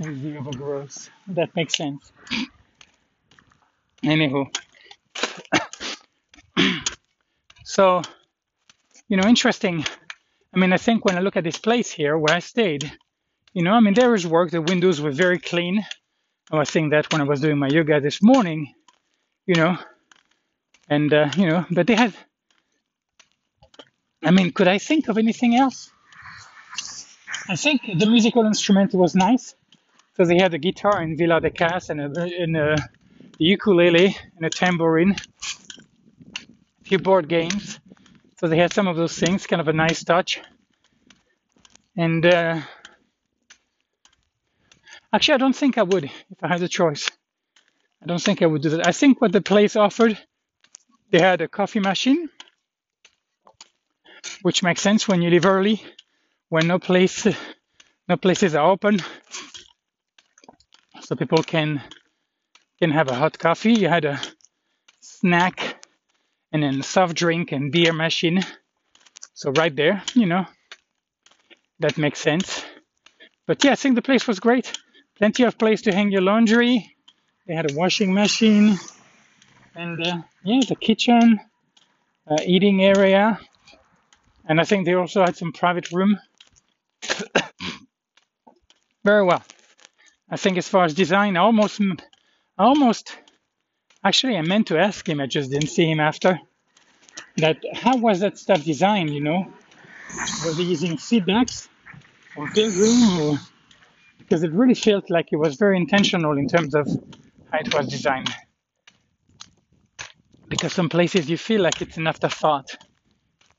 with 0.00 0.22
the 0.22 0.38
overgrowth. 0.38 1.10
That 1.28 1.54
makes 1.54 1.76
sense. 1.76 2.12
Anywho, 4.04 4.46
so 7.64 8.02
you 9.08 9.16
know, 9.16 9.28
interesting. 9.28 9.84
I 10.54 10.58
mean, 10.58 10.72
I 10.72 10.76
think 10.76 11.04
when 11.04 11.16
I 11.16 11.20
look 11.20 11.36
at 11.36 11.44
this 11.44 11.58
place 11.58 11.90
here 11.90 12.16
where 12.18 12.34
I 12.34 12.40
stayed, 12.40 12.90
you 13.54 13.62
know, 13.62 13.72
I 13.72 13.80
mean, 13.80 13.94
there 13.94 14.14
is 14.14 14.26
work. 14.26 14.50
The 14.50 14.60
windows 14.60 15.00
were 15.00 15.10
very 15.10 15.38
clean. 15.38 15.84
I 16.50 16.56
was 16.56 16.68
saying 16.68 16.90
that 16.90 17.10
when 17.12 17.22
I 17.22 17.24
was 17.24 17.40
doing 17.40 17.58
my 17.58 17.68
yoga 17.68 18.00
this 18.00 18.22
morning, 18.22 18.74
you 19.46 19.54
know, 19.54 19.78
and, 20.88 21.12
uh, 21.12 21.30
you 21.36 21.46
know, 21.46 21.64
but 21.70 21.86
they 21.86 21.94
had, 21.94 22.14
I 24.22 24.30
mean, 24.30 24.52
could 24.52 24.68
I 24.68 24.78
think 24.78 25.08
of 25.08 25.16
anything 25.16 25.56
else? 25.56 25.90
I 27.48 27.56
think 27.56 27.82
the 27.98 28.06
musical 28.06 28.44
instrument 28.44 28.94
was 28.94 29.14
nice. 29.14 29.54
So 30.16 30.24
they 30.24 30.38
had 30.38 30.52
a 30.54 30.58
guitar 30.58 31.02
in 31.02 31.16
Vilar 31.16 31.40
de 31.40 31.50
Cas 31.50 31.88
and 31.88 32.00
a, 32.00 32.42
and 32.42 32.56
a 32.56 32.76
ukulele 33.38 34.16
and 34.36 34.46
a 34.46 34.50
tambourine, 34.50 35.12
a 35.12 36.84
few 36.84 36.98
board 36.98 37.28
games. 37.28 37.80
So 38.42 38.48
they 38.48 38.58
had 38.58 38.74
some 38.74 38.88
of 38.88 38.96
those 38.96 39.16
things, 39.18 39.46
kind 39.46 39.62
of 39.62 39.68
a 39.68 39.74
nice 39.74 40.04
touch. 40.04 40.42
And 41.96 42.26
uh, 42.26 42.60
actually, 45.12 45.34
I 45.34 45.38
don't 45.38 45.56
think 45.56 45.78
I 45.78 45.84
would 45.84 46.04
if 46.06 46.42
I 46.42 46.48
had 46.48 46.60
the 46.60 46.68
choice. 46.68 47.08
I 48.02 48.06
don't 48.06 48.22
think 48.22 48.42
I 48.42 48.46
would 48.46 48.62
do 48.62 48.70
that. 48.70 48.86
I 48.88 48.92
think 48.92 49.20
what 49.20 49.32
the 49.32 49.42
place 49.42 49.76
offered, 49.76 50.18
they 51.10 51.20
had 51.20 51.40
a 51.40 51.48
coffee 51.48 51.80
machine, 51.80 52.30
which 54.42 54.62
makes 54.62 54.82
sense 54.82 55.08
when 55.08 55.22
you 55.22 55.30
leave 55.30 55.46
early, 55.46 55.82
when 56.48 56.66
no 56.66 56.78
place, 56.80 57.26
no 58.08 58.16
places 58.16 58.54
are 58.56 58.70
open, 58.70 59.00
so 61.00 61.16
people 61.16 61.42
can 61.44 61.82
can 62.80 62.90
have 62.90 63.08
a 63.10 63.14
hot 63.14 63.38
coffee. 63.38 63.74
You 63.74 63.88
had 63.88 64.04
a 64.04 64.20
snack 65.00 65.71
and 66.52 66.62
then 66.62 66.82
soft 66.82 67.14
drink 67.14 67.52
and 67.52 67.72
beer 67.72 67.92
machine. 67.92 68.42
So 69.34 69.50
right 69.52 69.74
there, 69.74 70.02
you 70.14 70.26
know, 70.26 70.46
that 71.80 71.98
makes 71.98 72.20
sense. 72.20 72.64
But 73.46 73.64
yeah, 73.64 73.72
I 73.72 73.76
think 73.76 73.94
the 73.94 74.02
place 74.02 74.28
was 74.28 74.40
great. 74.40 74.72
Plenty 75.16 75.44
of 75.44 75.58
place 75.58 75.82
to 75.82 75.92
hang 75.92 76.12
your 76.12 76.22
laundry. 76.22 76.94
They 77.46 77.54
had 77.54 77.70
a 77.70 77.74
washing 77.74 78.14
machine, 78.14 78.78
and 79.74 80.06
uh, 80.06 80.22
yeah, 80.44 80.60
the 80.68 80.76
kitchen, 80.76 81.40
uh, 82.30 82.36
eating 82.46 82.84
area, 82.84 83.40
and 84.44 84.60
I 84.60 84.64
think 84.64 84.86
they 84.86 84.94
also 84.94 85.24
had 85.24 85.36
some 85.36 85.52
private 85.52 85.90
room. 85.90 86.18
Very 89.04 89.24
well. 89.24 89.42
I 90.30 90.36
think 90.36 90.56
as 90.56 90.68
far 90.68 90.84
as 90.84 90.94
design, 90.94 91.36
almost, 91.36 91.80
almost 92.56 93.16
Actually, 94.04 94.36
I 94.36 94.42
meant 94.42 94.66
to 94.68 94.78
ask 94.78 95.08
him, 95.08 95.20
I 95.20 95.26
just 95.26 95.50
didn't 95.50 95.68
see 95.68 95.88
him 95.90 96.00
after. 96.00 96.40
That 97.36 97.58
how 97.74 97.96
was 97.96 98.20
that 98.20 98.36
stuff 98.36 98.64
designed, 98.64 99.10
you 99.10 99.22
know? 99.22 99.52
Was 100.44 100.56
he 100.56 100.64
using 100.64 100.96
feedbacks 100.96 101.68
or 102.36 102.48
because 104.18 104.42
it 104.42 104.52
really 104.52 104.74
felt 104.74 105.10
like 105.10 105.28
it 105.32 105.36
was 105.36 105.56
very 105.56 105.76
intentional 105.76 106.36
in 106.38 106.48
terms 106.48 106.74
of 106.74 106.86
how 107.50 107.58
it 107.58 107.74
was 107.74 107.86
designed. 107.88 108.30
Because 110.48 110.72
some 110.72 110.88
places 110.88 111.28
you 111.30 111.36
feel 111.36 111.62
like 111.62 111.80
it's 111.82 111.96
an 111.96 112.06
afterthought. 112.06 112.76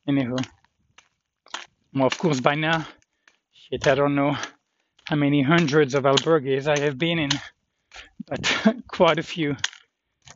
Anywho. 0.07 0.43
Well, 1.93 2.07
of 2.07 2.17
course, 2.17 2.39
by 2.39 2.55
now, 2.55 2.87
shit, 3.53 3.87
I 3.87 3.95
don't 3.95 4.15
know 4.15 4.35
how 5.05 5.15
many 5.15 5.41
hundreds 5.41 5.93
of 5.95 6.03
albergues 6.03 6.67
I 6.67 6.79
have 6.79 6.97
been 6.97 7.19
in, 7.19 7.29
but 8.25 8.75
quite 8.87 9.19
a 9.19 9.23
few 9.23 9.55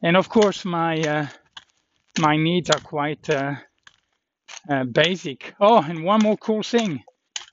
and 0.02 0.18
of 0.18 0.30
course 0.30 0.66
my 0.66 1.00
uh, 1.02 1.28
my 2.20 2.38
needs 2.38 2.70
are 2.70 2.80
quite 2.80 3.30
uh, 3.30 3.56
uh, 4.70 4.84
basic. 4.84 5.54
Oh, 5.60 5.82
and 5.82 6.04
one 6.04 6.22
more 6.22 6.38
cool 6.38 6.64
thing: 6.64 7.04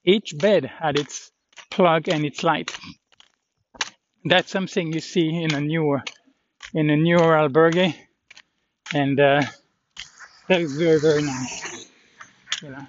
each 0.04 0.36
bed 0.38 0.64
had 0.64 0.98
its 0.98 1.30
plug 1.70 2.08
and 2.08 2.24
its 2.24 2.42
light. 2.42 2.76
That's 4.24 4.50
something 4.50 4.92
you 4.92 5.00
see 5.00 5.42
in 5.42 5.54
a 5.54 5.60
newer 5.60 6.02
in 6.72 6.90
a 6.90 6.96
newer 6.96 7.36
albergue, 7.36 7.94
and 8.94 9.20
uh, 9.20 9.42
that 10.48 10.60
is 10.60 10.76
very 10.76 11.00
very 11.00 11.22
nice. 11.22 11.88
You 12.62 12.70
know, 12.70 12.86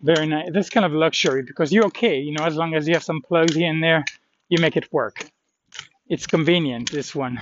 very 0.00 0.26
nice. 0.26 0.48
That's 0.52 0.70
kind 0.70 0.86
of 0.86 0.92
luxury 0.92 1.42
because 1.42 1.72
you're 1.72 1.86
okay. 1.86 2.20
You 2.20 2.32
know, 2.32 2.44
as 2.44 2.56
long 2.56 2.74
as 2.74 2.88
you 2.88 2.94
have 2.94 3.04
some 3.04 3.20
plugs 3.22 3.54
here 3.54 3.70
and 3.70 3.82
there, 3.82 4.04
you 4.48 4.58
make 4.60 4.76
it 4.76 4.92
work. 4.92 5.30
It's 6.08 6.26
convenient. 6.26 6.90
This 6.90 7.14
one. 7.14 7.40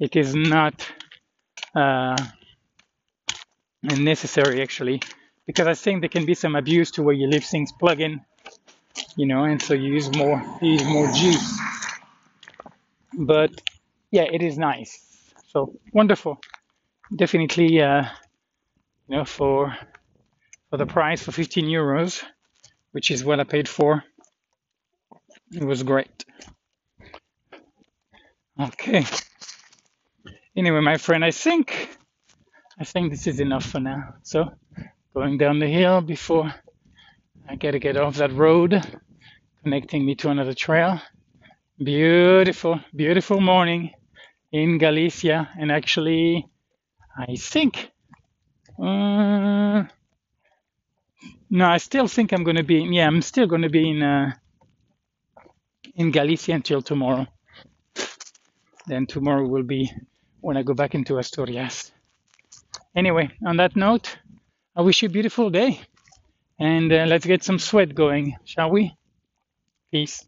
It 0.00 0.16
is 0.16 0.34
not 0.34 0.86
uh, 1.74 2.16
necessary 3.82 4.62
actually, 4.62 5.00
because 5.46 5.66
I 5.66 5.74
think 5.74 6.00
there 6.02 6.08
can 6.08 6.26
be 6.26 6.34
some 6.34 6.56
abuse 6.56 6.90
to 6.92 7.02
where 7.02 7.14
you 7.14 7.26
leave 7.28 7.44
things 7.44 7.72
plug 7.72 8.00
in, 8.00 8.20
you 9.16 9.26
know, 9.26 9.44
and 9.44 9.60
so 9.62 9.74
you 9.74 9.92
use 9.94 10.14
more 10.16 10.42
you 10.62 10.72
use 10.72 10.84
more 10.84 11.08
juice. 11.12 11.60
But 13.18 13.50
yeah, 14.10 14.24
it 14.24 14.42
is 14.42 14.58
nice. 14.58 14.98
So 15.48 15.74
wonderful. 15.92 16.40
Definitely, 17.14 17.80
uh, 17.82 18.04
you 19.08 19.16
know, 19.16 19.24
for 19.24 19.76
for 20.70 20.76
the 20.78 20.86
price 20.86 21.22
for 21.22 21.32
15 21.32 21.66
euros, 21.66 22.22
which 22.92 23.10
is 23.10 23.24
what 23.24 23.40
I 23.40 23.44
paid 23.44 23.68
for. 23.68 24.04
It 25.52 25.64
was 25.64 25.82
great. 25.82 26.24
Okay. 28.60 29.04
Anyway, 30.54 30.80
my 30.80 30.98
friend, 30.98 31.24
I 31.24 31.30
think 31.30 31.96
I 32.78 32.84
think 32.84 33.10
this 33.10 33.26
is 33.26 33.40
enough 33.40 33.64
for 33.64 33.80
now. 33.80 34.14
So 34.22 34.50
going 35.14 35.38
down 35.38 35.58
the 35.58 35.66
hill 35.66 36.02
before 36.02 36.52
I 37.48 37.56
gotta 37.56 37.78
get 37.78 37.96
off 37.96 38.16
that 38.16 38.32
road, 38.32 38.82
connecting 39.62 40.04
me 40.04 40.14
to 40.16 40.28
another 40.28 40.52
trail. 40.52 41.00
Beautiful, 41.82 42.80
beautiful 42.94 43.40
morning 43.40 43.92
in 44.52 44.76
Galicia, 44.76 45.48
and 45.58 45.72
actually, 45.72 46.46
I 47.16 47.36
think. 47.36 47.90
Uh, 48.78 49.84
no, 51.48 51.66
I 51.66 51.78
still 51.78 52.08
think 52.08 52.32
I'm 52.32 52.44
gonna 52.44 52.62
be. 52.62 52.76
Yeah, 52.90 53.06
I'm 53.06 53.22
still 53.22 53.46
gonna 53.46 53.70
be 53.70 53.88
in 53.88 54.02
uh, 54.02 54.32
in 55.94 56.10
Galicia 56.10 56.52
until 56.52 56.82
tomorrow. 56.82 57.26
Then 58.86 59.06
tomorrow 59.06 59.46
will 59.46 59.62
be 59.62 59.90
when 60.42 60.56
I 60.56 60.62
go 60.62 60.74
back 60.74 60.94
into 60.94 61.18
Asturias. 61.18 61.90
Anyway, 62.94 63.30
on 63.46 63.56
that 63.56 63.74
note, 63.74 64.18
I 64.76 64.82
wish 64.82 65.02
you 65.02 65.08
a 65.08 65.12
beautiful 65.12 65.48
day 65.48 65.80
and 66.58 66.92
uh, 66.92 67.04
let's 67.08 67.24
get 67.24 67.42
some 67.42 67.58
sweat 67.58 67.94
going, 67.94 68.36
shall 68.44 68.70
we? 68.70 68.94
Peace. 69.90 70.26